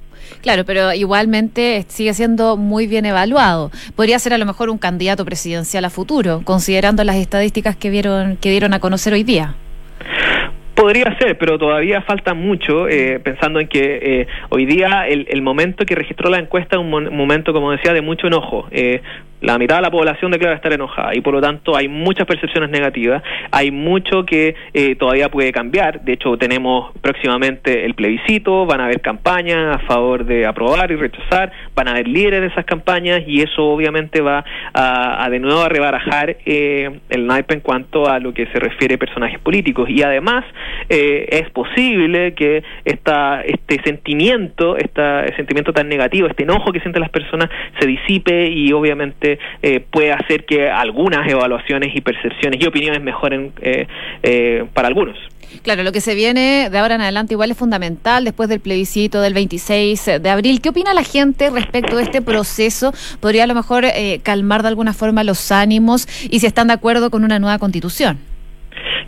Claro, 0.42 0.64
pero 0.64 0.92
igualmente 0.92 1.84
sigue 1.88 2.14
siendo 2.14 2.56
muy 2.56 2.86
bien 2.86 3.06
evaluado. 3.06 3.70
Podría 3.96 4.18
ser 4.18 4.34
a 4.34 4.38
lo 4.38 4.46
mejor 4.46 4.70
un 4.70 4.78
candidato 4.78 5.24
presidencial 5.24 5.84
a 5.84 5.90
futuro, 5.90 6.42
considerando 6.44 7.04
las 7.04 7.16
estadísticas 7.16 7.76
que 7.76 7.90
vieron 7.90 8.36
que 8.36 8.50
dieron 8.50 8.74
a 8.74 8.80
conocer 8.80 9.12
hoy 9.12 9.24
día. 9.24 9.56
Podría 10.74 11.16
ser, 11.18 11.38
pero 11.38 11.56
todavía 11.56 12.02
falta 12.02 12.34
mucho, 12.34 12.88
eh, 12.88 13.20
pensando 13.20 13.60
en 13.60 13.68
que 13.68 14.00
eh, 14.02 14.26
hoy 14.48 14.66
día 14.66 15.06
el, 15.06 15.26
el, 15.30 15.40
momento 15.40 15.86
que 15.86 15.94
registró 15.94 16.30
la 16.30 16.38
encuesta 16.38 16.76
es 16.76 16.82
un, 16.82 16.90
momento, 16.90 17.52
como 17.52 17.70
decía, 17.70 17.92
de 17.92 18.00
mucho 18.00 18.26
enojo. 18.26 18.66
Eh, 18.72 19.00
la 19.44 19.58
mitad 19.58 19.76
de 19.76 19.82
la 19.82 19.90
población 19.90 20.30
declara 20.30 20.56
estar 20.56 20.72
enojada 20.72 21.14
y 21.14 21.20
por 21.20 21.34
lo 21.34 21.40
tanto 21.42 21.76
hay 21.76 21.86
muchas 21.86 22.26
percepciones 22.26 22.70
negativas, 22.70 23.22
hay 23.50 23.70
mucho 23.70 24.24
que 24.24 24.54
eh, 24.72 24.96
todavía 24.96 25.28
puede 25.28 25.52
cambiar, 25.52 26.00
de 26.00 26.14
hecho 26.14 26.38
tenemos 26.38 26.92
próximamente 27.02 27.84
el 27.84 27.94
plebiscito, 27.94 28.64
van 28.64 28.80
a 28.80 28.86
haber 28.86 29.02
campañas 29.02 29.76
a 29.76 29.78
favor 29.80 30.24
de 30.24 30.46
aprobar 30.46 30.90
y 30.90 30.96
rechazar, 30.96 31.52
van 31.74 31.88
a 31.88 31.90
haber 31.90 32.08
líderes 32.08 32.40
de 32.40 32.46
esas 32.46 32.64
campañas 32.64 33.22
y 33.26 33.42
eso 33.42 33.64
obviamente 33.64 34.22
va 34.22 34.46
a, 34.72 35.28
de 35.28 35.38
nuevo 35.38 35.60
a 35.60 35.68
rebarajar 35.68 36.38
eh, 36.46 37.00
el 37.10 37.26
naipe 37.26 37.52
en 37.52 37.60
cuanto 37.60 38.08
a 38.08 38.18
lo 38.20 38.32
que 38.32 38.46
se 38.46 38.58
refiere 38.58 38.94
a 38.94 38.98
personajes 38.98 39.38
políticos. 39.40 39.90
Y 39.90 40.02
además 40.02 40.44
eh, 40.88 41.26
es 41.30 41.50
posible 41.50 42.34
que 42.34 42.62
esta, 42.84 43.42
este 43.42 43.82
sentimiento, 43.82 44.76
este 44.76 45.34
sentimiento 45.36 45.72
tan 45.72 45.88
negativo, 45.88 46.26
este 46.26 46.42
enojo 46.42 46.72
que 46.72 46.80
sienten 46.80 47.02
las 47.02 47.10
personas 47.10 47.50
se 47.78 47.86
disipe 47.86 48.48
y 48.48 48.72
obviamente 48.72 49.38
eh, 49.62 49.80
puede 49.80 50.12
hacer 50.12 50.44
que 50.44 50.70
algunas 50.70 51.28
evaluaciones 51.28 51.94
y 51.94 52.00
percepciones 52.00 52.60
y 52.60 52.66
opiniones 52.66 53.02
mejoren 53.02 53.52
eh, 53.60 53.86
eh, 54.22 54.64
para 54.74 54.88
algunos. 54.88 55.16
Claro, 55.62 55.82
lo 55.82 55.92
que 55.92 56.00
se 56.00 56.14
viene 56.14 56.68
de 56.70 56.78
ahora 56.78 56.96
en 56.96 57.00
adelante 57.00 57.34
igual 57.34 57.50
es 57.50 57.56
fundamental 57.56 58.24
después 58.24 58.48
del 58.48 58.60
plebiscito 58.60 59.20
del 59.20 59.34
26 59.34 60.20
de 60.20 60.30
abril. 60.30 60.60
¿Qué 60.60 60.70
opina 60.70 60.94
la 60.94 61.04
gente 61.04 61.50
respecto 61.50 61.96
de 61.96 62.02
este 62.02 62.22
proceso? 62.22 62.92
¿Podría 63.20 63.44
a 63.44 63.46
lo 63.46 63.54
mejor 63.54 63.84
calmar 64.22 64.62
de 64.62 64.68
alguna 64.68 64.94
forma 64.94 65.22
los 65.22 65.52
ánimos 65.52 66.08
y 66.28 66.40
si 66.40 66.46
están 66.46 66.68
de 66.68 66.74
acuerdo 66.74 67.10
con 67.10 67.24
una 67.24 67.38
nueva 67.38 67.58
constitución? 67.58 68.33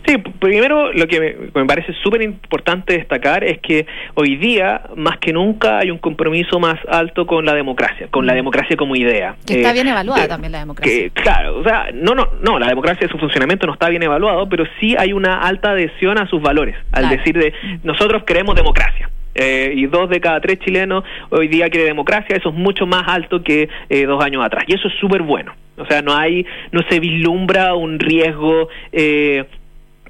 Sí, 0.07 0.17
primero 0.17 0.93
lo 0.93 1.05
que 1.05 1.49
me, 1.53 1.65
parece 1.65 1.91
súper 2.01 2.21
importante 2.21 2.93
destacar 2.93 3.43
es 3.43 3.59
que 3.59 3.85
hoy 4.13 4.37
día, 4.37 4.83
más 4.95 5.17
que 5.17 5.33
nunca, 5.33 5.79
hay 5.79 5.91
un 5.91 5.97
compromiso 5.97 6.59
más 6.59 6.79
alto 6.87 7.27
con 7.27 7.43
la 7.45 7.53
democracia, 7.53 8.07
con 8.09 8.25
la 8.25 8.31
mm. 8.31 8.37
democracia 8.37 8.77
como 8.77 8.95
idea. 8.95 9.35
Que 9.45 9.55
está 9.55 9.71
eh, 9.71 9.73
bien 9.73 9.87
evaluada 9.87 10.25
también 10.29 10.53
la 10.53 10.59
democracia. 10.59 11.09
claro, 11.13 11.59
o 11.59 11.63
sea, 11.63 11.89
no, 11.93 12.15
no, 12.15 12.29
no, 12.41 12.57
la 12.57 12.67
democracia, 12.67 13.05
su 13.09 13.17
funcionamiento 13.17 13.67
no 13.67 13.73
está 13.73 13.89
bien 13.89 14.01
evaluado, 14.01 14.47
pero 14.47 14.63
sí 14.79 14.95
hay 14.97 15.11
una 15.11 15.41
alta 15.41 15.71
adhesión 15.71 16.17
a 16.17 16.25
sus 16.27 16.41
valores, 16.41 16.77
al 16.93 17.09
decir 17.09 17.37
de 17.37 17.53
nosotros 17.83 18.23
queremos 18.23 18.55
democracia. 18.55 19.09
Eh, 19.39 19.73
y 19.75 19.85
dos 19.85 20.09
de 20.09 20.19
cada 20.19 20.41
tres 20.41 20.57
chilenos 20.59 21.03
hoy 21.29 21.47
día 21.47 21.69
quiere 21.69 21.85
democracia, 21.85 22.35
eso 22.35 22.49
es 22.49 22.55
mucho 22.55 22.87
más 22.87 23.03
alto 23.07 23.43
que 23.43 23.69
eh, 23.87 24.05
dos 24.05 24.23
años 24.23 24.43
atrás. 24.43 24.63
Y 24.67 24.73
eso 24.73 24.87
es 24.87 24.95
súper 24.99 25.21
bueno. 25.21 25.53
O 25.77 25.85
sea, 25.85 26.01
no 26.01 26.15
hay, 26.15 26.43
no 26.71 26.81
se 26.89 26.99
vislumbra 26.99 27.75
un 27.75 27.99
riesgo 27.99 28.67
eh, 28.91 29.45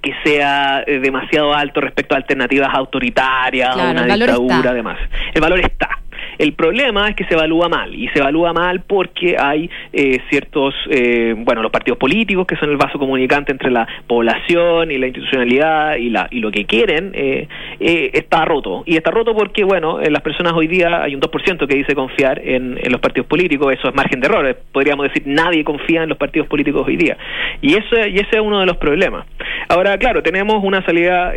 que 0.07 0.29
sea 0.29 0.83
eh, 0.87 0.99
demasiado 0.99 1.53
alto 1.53 1.81
respecto 1.81 2.15
a 2.15 2.17
alternativas 2.17 2.69
autoritarias 2.73 3.75
o 3.75 3.91
una 3.91 4.03
dictadura, 4.03 4.69
además. 4.69 4.97
El 5.33 5.41
valor 5.41 5.59
está. 5.59 5.99
El 6.37 6.53
problema 6.53 7.09
es 7.09 7.15
que 7.15 7.25
se 7.25 7.33
evalúa 7.33 7.67
mal 7.67 7.93
y 7.95 8.07
se 8.09 8.19
evalúa 8.19 8.53
mal 8.53 8.81
porque 8.81 9.35
hay 9.39 9.69
eh, 9.91 10.19
ciertos, 10.29 10.75
eh, 10.89 11.33
bueno, 11.37 11.61
los 11.61 11.71
partidos 11.71 11.97
políticos 11.97 12.45
que 12.45 12.55
son 12.57 12.69
el 12.69 12.77
vaso 12.77 12.99
comunicante 12.99 13.51
entre 13.51 13.71
la 13.71 13.87
población 14.05 14.91
y 14.91 14.97
la 14.97 15.07
institucionalidad 15.07 15.95
y, 15.95 16.09
la, 16.09 16.27
y 16.29 16.39
lo 16.39 16.51
que 16.51 16.65
quieren, 16.65 17.11
eh, 17.13 17.47
está 17.79 18.45
roto. 18.45 18.83
Y 18.85 18.97
está 18.97 19.11
roto 19.11 19.35
porque, 19.35 19.63
bueno, 19.63 19.99
las 19.99 20.21
personas 20.21 20.53
hoy 20.53 20.67
día 20.67 21.03
hay 21.03 21.15
un 21.15 21.21
2% 21.21 21.67
que 21.67 21.75
dice 21.75 21.95
confiar 21.95 22.39
en, 22.43 22.77
los 22.89 23.01
partidos 23.01 23.27
políticos, 23.27 23.73
eso 23.73 23.87
es 23.89 23.95
margen 23.95 24.19
de 24.19 24.27
error. 24.27 24.57
Podríamos 24.71 25.07
decir, 25.07 25.23
nadie 25.25 25.63
confía 25.63 26.03
en 26.03 26.09
los 26.09 26.17
partidos 26.17 26.47
políticos 26.47 26.83
hoy 26.85 26.97
día. 26.97 27.17
Y, 27.61 27.75
eso, 27.75 27.95
y 28.07 28.15
ese 28.15 28.37
es 28.37 28.41
uno 28.41 28.59
de 28.59 28.65
los 28.65 28.77
problemas. 28.77 29.25
Ahora, 29.69 29.97
claro, 29.97 30.21
tenemos 30.23 30.63
una 30.63 30.83
salida, 30.85 31.33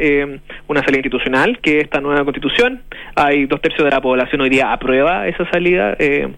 una 0.69 0.81
salida 0.81 0.99
institucional, 0.99 1.59
que 1.61 1.79
es 1.79 1.85
esta 1.85 2.01
nueva 2.01 2.25
constitución. 2.25 2.83
Hay 3.17 3.47
dos 3.47 3.61
tercios 3.61 3.85
de 3.85 3.91
la 3.91 4.01
población 4.01 4.41
hoy 4.41 4.51
día 4.51 4.73
aprueba 4.91 5.29
esa 5.29 5.49
salida. 5.51 5.95
Eh, 5.99 6.29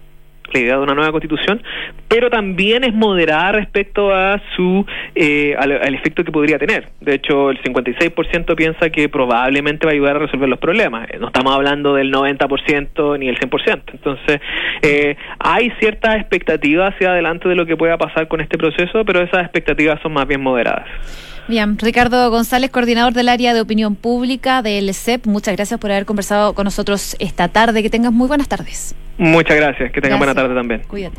la 0.51 0.59
idea 0.59 0.77
de 0.77 0.83
una 0.83 0.93
nueva 0.93 1.11
constitución, 1.11 1.63
pero 2.07 2.29
también 2.29 2.83
es 2.83 2.93
moderada 2.93 3.53
respecto 3.53 4.13
a 4.13 4.39
su 4.55 4.85
eh, 5.15 5.55
al, 5.57 5.95
efecto 5.95 6.23
que 6.23 6.31
podría 6.31 6.59
tener. 6.59 6.89
De 7.01 7.15
hecho, 7.15 7.49
el 7.49 7.59
56% 7.63 8.55
piensa 8.55 8.89
que 8.91 9.09
probablemente 9.09 9.87
va 9.87 9.91
a 9.91 9.95
ayudar 9.95 10.17
a 10.17 10.19
resolver 10.19 10.47
los 10.47 10.59
problemas. 10.59 11.09
Eh, 11.09 11.17
no 11.19 11.27
estamos 11.27 11.55
hablando 11.55 11.95
del 11.95 12.11
90% 12.11 13.17
ni 13.17 13.29
el 13.29 13.39
100%. 13.39 13.81
Entonces, 13.93 14.41
eh, 14.83 15.15
hay 15.39 15.71
ciertas 15.79 16.17
expectativas 16.17 16.93
hacia 16.93 17.11
adelante 17.11 17.49
de 17.49 17.55
lo 17.55 17.65
que 17.65 17.75
pueda 17.75 17.97
pasar 17.97 18.27
con 18.27 18.41
este 18.41 18.57
proceso, 18.57 19.03
pero 19.05 19.21
esas 19.21 19.41
expectativas 19.43 19.99
son 20.01 20.13
más 20.13 20.27
bien 20.27 20.41
moderadas. 20.41 20.87
Bien, 21.47 21.77
Ricardo 21.77 22.29
González, 22.29 22.71
coordinador 22.71 23.13
del 23.13 23.27
área 23.27 23.53
de 23.53 23.61
opinión 23.61 23.95
pública 23.95 24.61
del 24.61 24.93
CEP, 24.93 25.25
muchas 25.25 25.55
gracias 25.55 25.79
por 25.79 25.91
haber 25.91 26.05
conversado 26.05 26.53
con 26.53 26.63
nosotros 26.63 27.17
esta 27.19 27.49
tarde. 27.49 27.83
Que 27.83 27.89
tengas 27.89 28.13
muy 28.13 28.27
buenas 28.27 28.47
tardes. 28.47 28.95
Muchas 29.17 29.57
gracias, 29.57 29.91
que 29.91 30.01
tengan 30.01 30.19
buena 30.19 30.33
tarde 30.33 30.55
también. 30.55 30.81
Cuídate. 30.87 31.17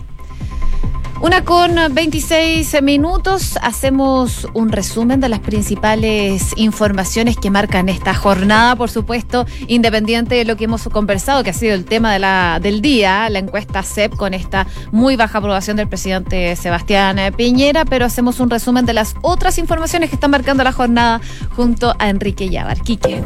Una 1.21 1.45
con 1.45 1.77
26 1.91 2.83
minutos, 2.83 3.57
hacemos 3.63 4.47
un 4.53 4.71
resumen 4.71 5.21
de 5.21 5.29
las 5.29 5.41
principales 5.41 6.53
informaciones 6.57 7.37
que 7.37 7.51
marcan 7.51 7.89
esta 7.89 8.15
jornada, 8.15 8.77
por 8.77 8.91
supuesto, 8.91 9.47
independiente 9.69 10.35
de 10.35 10.45
lo 10.45 10.57
que 10.57 10.65
hemos 10.65 10.83
conversado, 10.89 11.43
que 11.43 11.51
ha 11.51 11.55
sido 11.55 11.75
el 11.75 11.85
tema 11.85 12.19
del 12.59 12.83
día, 12.83 13.31
la 13.31 13.39
encuesta 13.39 13.83
CEP 13.83 14.15
con 14.17 14.35
esta 14.35 14.67
muy 14.93 15.17
baja 15.17 15.39
aprobación 15.39 15.77
del 15.77 15.89
presidente 15.89 16.57
Sebastián 16.57 17.19
Piñera, 17.37 17.85
pero 17.85 18.05
hacemos 18.05 18.41
un 18.41 18.51
resumen 18.51 18.85
de 18.85 18.93
las 18.93 19.15
otras 19.23 19.59
informaciones 19.59 20.11
que 20.11 20.17
están 20.17 20.31
marcando 20.31 20.63
la 20.63 20.73
jornada 20.73 21.21
junto 21.57 21.95
a 21.99 22.11
Enrique 22.11 22.51
Yabar. 22.51 22.81
Quique. 22.83 23.23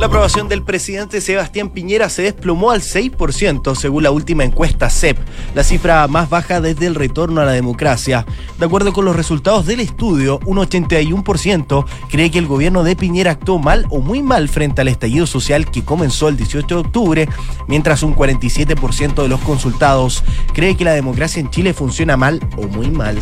La 0.00 0.06
aprobación 0.06 0.48
del 0.48 0.62
presidente 0.62 1.20
Sebastián 1.20 1.70
Piñera 1.70 2.08
se 2.08 2.22
desplomó 2.22 2.72
al 2.72 2.80
6% 2.82 3.74
según 3.74 4.02
la 4.02 4.10
última 4.10 4.44
encuesta 4.44 4.90
CEP, 4.90 5.16
la 5.54 5.62
cifra 5.62 6.06
más 6.08 6.28
baja 6.28 6.60
desde 6.60 6.83
el 6.86 6.94
retorno 6.94 7.40
a 7.40 7.44
la 7.44 7.52
democracia. 7.52 8.26
De 8.58 8.66
acuerdo 8.66 8.92
con 8.92 9.04
los 9.04 9.16
resultados 9.16 9.66
del 9.66 9.80
estudio, 9.80 10.40
un 10.46 10.58
81% 10.58 11.84
cree 12.10 12.30
que 12.30 12.38
el 12.38 12.46
gobierno 12.46 12.84
de 12.84 12.96
Piñera 12.96 13.32
actuó 13.32 13.58
mal 13.58 13.86
o 13.90 14.00
muy 14.00 14.22
mal 14.22 14.48
frente 14.48 14.80
al 14.80 14.88
estallido 14.88 15.26
social 15.26 15.70
que 15.70 15.84
comenzó 15.84 16.28
el 16.28 16.36
18 16.36 16.66
de 16.66 16.80
octubre, 16.80 17.28
mientras 17.68 18.02
un 18.02 18.14
47% 18.14 19.22
de 19.22 19.28
los 19.28 19.40
consultados 19.40 20.24
cree 20.52 20.76
que 20.76 20.84
la 20.84 20.92
democracia 20.92 21.40
en 21.40 21.50
Chile 21.50 21.74
funciona 21.74 22.16
mal 22.16 22.40
o 22.56 22.66
muy 22.66 22.90
mal. 22.90 23.18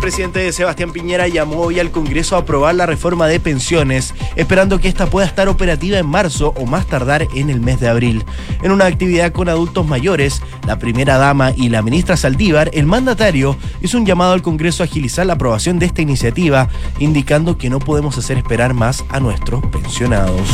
El 0.00 0.04
presidente 0.04 0.50
Sebastián 0.50 0.92
Piñera 0.92 1.28
llamó 1.28 1.60
hoy 1.60 1.78
al 1.78 1.90
Congreso 1.90 2.34
a 2.34 2.38
aprobar 2.38 2.74
la 2.74 2.86
reforma 2.86 3.26
de 3.26 3.38
pensiones, 3.38 4.14
esperando 4.34 4.80
que 4.80 4.88
esta 4.88 5.10
pueda 5.10 5.26
estar 5.26 5.46
operativa 5.46 5.98
en 5.98 6.06
marzo 6.06 6.54
o 6.56 6.64
más 6.64 6.86
tardar 6.86 7.28
en 7.34 7.50
el 7.50 7.60
mes 7.60 7.80
de 7.80 7.88
abril. 7.90 8.24
En 8.62 8.72
una 8.72 8.86
actividad 8.86 9.30
con 9.30 9.50
adultos 9.50 9.86
mayores, 9.86 10.40
la 10.66 10.78
primera 10.78 11.18
dama 11.18 11.52
y 11.54 11.68
la 11.68 11.82
ministra 11.82 12.16
Saldívar, 12.16 12.70
el 12.72 12.86
mandatario 12.86 13.58
hizo 13.82 13.98
un 13.98 14.06
llamado 14.06 14.32
al 14.32 14.40
Congreso 14.40 14.82
a 14.82 14.86
agilizar 14.86 15.26
la 15.26 15.34
aprobación 15.34 15.78
de 15.78 15.84
esta 15.84 16.00
iniciativa, 16.00 16.70
indicando 16.98 17.58
que 17.58 17.68
no 17.68 17.78
podemos 17.78 18.16
hacer 18.16 18.38
esperar 18.38 18.72
más 18.72 19.04
a 19.10 19.20
nuestros 19.20 19.62
pensionados. 19.66 20.48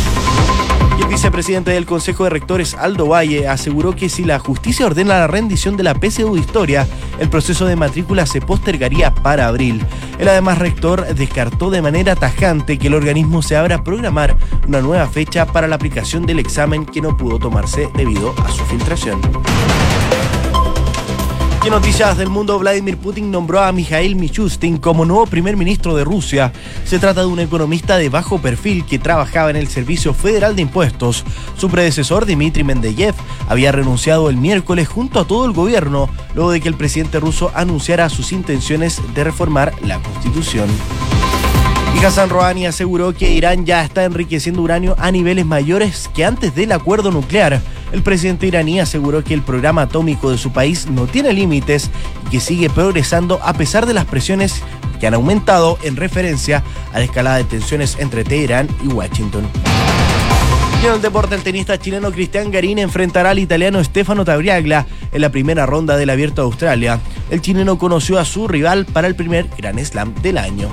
El 0.99 1.09
vicepresidente 1.09 1.71
del 1.71 1.87
Consejo 1.87 2.25
de 2.25 2.31
Rectores, 2.31 2.75
Aldo 2.75 3.09
Valle, 3.09 3.49
aseguró 3.49 3.95
que 3.95 4.09
si 4.09 4.25
la 4.25 4.39
justicia 4.39 4.87
ordena 4.87 5.19
la 5.19 5.27
rendición 5.27 5.77
de 5.77 5.83
la 5.83 5.95
PSU 5.95 6.35
de 6.35 6.41
Historia, 6.41 6.87
el 7.19 7.29
proceso 7.29 7.67
de 7.67 7.77
matrícula 7.77 8.27
se 8.27 8.41
postergaría 8.41 9.15
para 9.15 9.47
abril. 9.47 9.85
El 10.19 10.29
además 10.29 10.59
rector 10.59 11.07
descartó 11.15 11.71
de 11.71 11.83
manera 11.83 12.17
tajante 12.17 12.79
que 12.79 12.87
el 12.87 12.95
organismo 12.95 13.43
se 13.43 13.57
abra 13.57 13.77
a 13.77 13.85
programar 13.85 14.37
una 14.67 14.81
nueva 14.81 15.07
fecha 15.07 15.47
para 15.47 15.69
la 15.69 15.77
aplicación 15.77 16.25
del 16.27 16.39
examen 16.39 16.87
que 16.87 17.03
no 17.03 17.17
pudo 17.17 17.39
tomarse 17.39 17.89
debido 17.95 18.35
a 18.45 18.51
su 18.51 18.65
filtración 18.65 19.21
noticias 21.71 22.17
del 22.17 22.29
mundo, 22.29 22.59
Vladimir 22.59 22.97
Putin 22.97 23.31
nombró 23.31 23.61
a 23.61 23.73
Mikhail 23.73 24.15
Michustin 24.15 24.77
como 24.77 25.05
nuevo 25.05 25.27
primer 25.27 25.57
ministro 25.57 25.97
de 25.97 26.05
Rusia. 26.05 26.53
Se 26.85 26.99
trata 26.99 27.23
de 27.23 27.27
un 27.27 27.41
economista 27.41 27.97
de 27.97 28.09
bajo 28.09 28.39
perfil 28.39 28.85
que 28.85 28.99
trabajaba 28.99 29.51
en 29.51 29.57
el 29.57 29.67
Servicio 29.67 30.15
Federal 30.15 30.55
de 30.55 30.63
Impuestos. 30.63 31.25
Su 31.57 31.69
predecesor, 31.69 32.25
Dmitry 32.25 32.63
Mendeyev, 32.63 33.15
había 33.49 33.73
renunciado 33.73 34.31
el 34.31 34.37
miércoles 34.37 34.87
junto 34.87 35.19
a 35.19 35.27
todo 35.27 35.45
el 35.45 35.53
gobierno, 35.53 36.09
luego 36.35 36.53
de 36.53 36.61
que 36.61 36.69
el 36.69 36.77
presidente 36.77 37.19
ruso 37.19 37.51
anunciara 37.55 38.09
sus 38.11 38.33
intenciones 38.33 39.01
de 39.15 39.25
reformar 39.25 39.73
la 39.83 40.01
constitución. 40.01 40.69
Y 41.95 42.05
Hassan 42.05 42.29
Rouhani 42.29 42.67
aseguró 42.67 43.15
que 43.15 43.33
Irán 43.33 43.65
ya 43.65 43.83
está 43.83 44.05
enriqueciendo 44.05 44.63
uranio 44.63 44.95
a 44.99 45.11
niveles 45.11 45.47
mayores 45.47 46.11
que 46.15 46.25
antes 46.25 46.55
del 46.55 46.73
acuerdo 46.73 47.11
nuclear. 47.11 47.63
El 47.93 48.03
presidente 48.03 48.47
iraní 48.47 48.81
aseguró 48.81 49.23
que 49.23 49.35
el 49.35 49.43
programa 49.43 49.83
atómico 49.83 50.31
de 50.31 50.39
su 50.39 50.53
país 50.53 50.89
no 50.89 51.07
tiene 51.07 51.33
límites 51.33 51.91
y 52.27 52.31
que 52.31 52.41
sigue 52.41 52.69
progresando 52.69 53.41
a 53.43 53.55
pesar 53.55 53.87
de 53.87 53.95
las 53.95 54.05
presiones 54.05 54.63
que 55.01 55.07
han 55.07 55.15
aumentado 55.15 55.79
en 55.83 55.97
referencia 55.97 56.63
a 56.93 56.99
la 56.99 57.05
escalada 57.05 57.37
de 57.37 57.45
tensiones 57.45 57.97
entre 57.99 58.25
Teherán 58.25 58.69
y 58.83 58.89
Washington. 58.89 59.47
En 60.85 60.93
el 60.93 61.03
deporte, 61.03 61.35
el 61.35 61.43
tenista 61.43 61.79
chileno 61.79 62.13
Cristian 62.13 62.51
Garín 62.51 62.79
enfrentará 62.79 63.31
al 63.31 63.39
italiano 63.39 63.83
Stefano 63.83 64.25
Tabriagla 64.25 64.87
en 65.11 65.21
la 65.21 65.31
primera 65.31 65.67
ronda 65.67 65.97
del 65.97 66.11
Abierto 66.11 66.43
de 66.43 66.47
Australia. 66.47 67.01
El 67.31 67.41
chileno 67.41 67.77
conoció 67.77 68.21
a 68.21 68.25
su 68.25 68.47
rival 68.47 68.85
para 68.85 69.09
el 69.09 69.17
primer 69.17 69.49
Gran 69.59 69.85
Slam 69.85 70.15
del 70.23 70.39
año. 70.39 70.69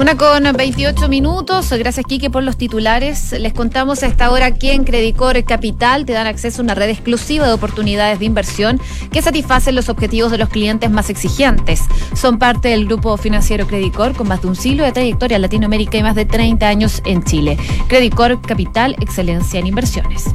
Una 0.00 0.16
con 0.16 0.44
28 0.44 1.08
minutos. 1.08 1.70
Gracias, 1.72 2.06
Quique, 2.06 2.30
por 2.30 2.44
los 2.44 2.56
titulares. 2.56 3.32
Les 3.32 3.52
contamos 3.52 4.04
a 4.04 4.06
esta 4.06 4.30
hora 4.30 4.54
que 4.54 4.72
en 4.72 4.84
Credicor 4.84 5.42
Capital 5.42 6.06
te 6.06 6.12
dan 6.12 6.28
acceso 6.28 6.62
a 6.62 6.64
una 6.64 6.76
red 6.76 6.88
exclusiva 6.88 7.48
de 7.48 7.52
oportunidades 7.52 8.20
de 8.20 8.24
inversión 8.24 8.80
que 9.10 9.22
satisfacen 9.22 9.74
los 9.74 9.88
objetivos 9.88 10.30
de 10.30 10.38
los 10.38 10.50
clientes 10.50 10.88
más 10.88 11.10
exigentes. 11.10 11.82
Son 12.14 12.38
parte 12.38 12.68
del 12.68 12.86
grupo 12.86 13.16
financiero 13.16 13.66
Credicor 13.66 14.14
con 14.14 14.28
más 14.28 14.40
de 14.40 14.46
un 14.46 14.54
siglo 14.54 14.84
de 14.84 14.92
trayectoria 14.92 15.34
en 15.34 15.42
Latinoamérica 15.42 15.98
y 15.98 16.04
más 16.04 16.14
de 16.14 16.26
30 16.26 16.68
años 16.68 17.02
en 17.04 17.24
Chile. 17.24 17.58
Credicor 17.88 18.40
Capital, 18.40 18.94
excelencia 19.00 19.58
en 19.58 19.66
inversiones. 19.66 20.26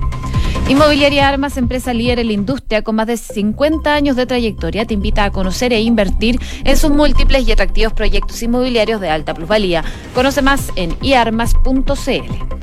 Inmobiliaria 0.70 1.28
Armas, 1.28 1.58
empresa 1.58 1.94
líder 1.94 2.20
en 2.20 2.28
la 2.28 2.34
industria 2.34 2.84
con 2.84 2.96
más 2.96 3.06
de 3.08 3.18
50 3.18 3.94
años 3.94 4.16
de 4.16 4.26
trayectoria, 4.26 4.86
te 4.86 4.94
invita 4.94 5.26
a 5.26 5.32
conocer 5.32 5.74
e 5.74 5.82
invertir 5.82 6.40
en 6.64 6.78
sus 6.78 6.90
múltiples 6.90 7.46
y 7.48 7.52
atractivos 7.52 7.92
proyectos 7.92 8.42
inmobiliarios 8.42 9.02
de 9.02 9.10
alta 9.10 9.34
plusvalía. 9.34 9.53
Conoce 10.14 10.42
más 10.42 10.72
en 10.76 10.98
iarmas.cl. 11.02 12.54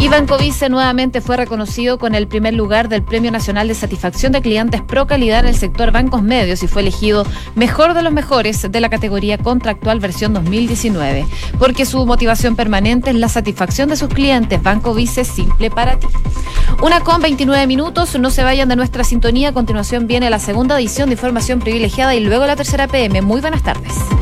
Iván 0.00 0.26
Covice 0.26 0.68
nuevamente 0.68 1.20
fue 1.20 1.36
reconocido 1.36 1.98
con 1.98 2.14
el 2.14 2.26
primer 2.26 2.52
lugar 2.52 2.88
del 2.88 3.02
Premio 3.02 3.30
Nacional 3.30 3.68
de 3.68 3.74
Satisfacción 3.74 4.32
de 4.32 4.42
Clientes 4.42 4.82
Pro 4.82 5.06
Calidad 5.06 5.40
en 5.40 5.46
el 5.46 5.56
sector 5.56 5.92
bancos 5.92 6.22
medios 6.22 6.62
y 6.62 6.66
fue 6.66 6.82
elegido 6.82 7.24
mejor 7.54 7.94
de 7.94 8.02
los 8.02 8.12
mejores 8.12 8.70
de 8.70 8.80
la 8.80 8.90
categoría 8.90 9.38
contractual 9.38 10.00
versión 10.00 10.34
2019, 10.34 11.26
porque 11.58 11.86
su 11.86 12.04
motivación 12.04 12.56
permanente 12.56 13.10
es 13.10 13.16
la 13.16 13.28
satisfacción 13.28 13.88
de 13.88 13.96
sus 13.96 14.08
clientes. 14.08 14.62
Banco 14.62 14.92
Vice 14.92 15.24
simple 15.24 15.70
para 15.70 15.98
ti. 15.98 16.08
Una 16.82 17.00
con 17.00 17.22
29 17.22 17.66
minutos, 17.66 18.18
no 18.18 18.30
se 18.30 18.42
vayan 18.42 18.68
de 18.68 18.76
nuestra 18.76 19.04
sintonía. 19.04 19.50
A 19.50 19.52
continuación 19.52 20.06
viene 20.06 20.28
la 20.28 20.38
segunda 20.38 20.78
edición 20.78 21.08
de 21.08 21.14
Información 21.14 21.60
Privilegiada 21.60 22.14
y 22.14 22.20
luego 22.20 22.46
la 22.46 22.56
tercera 22.56 22.88
PM. 22.88 23.22
Muy 23.22 23.40
buenas 23.40 23.62
tardes. 23.62 23.94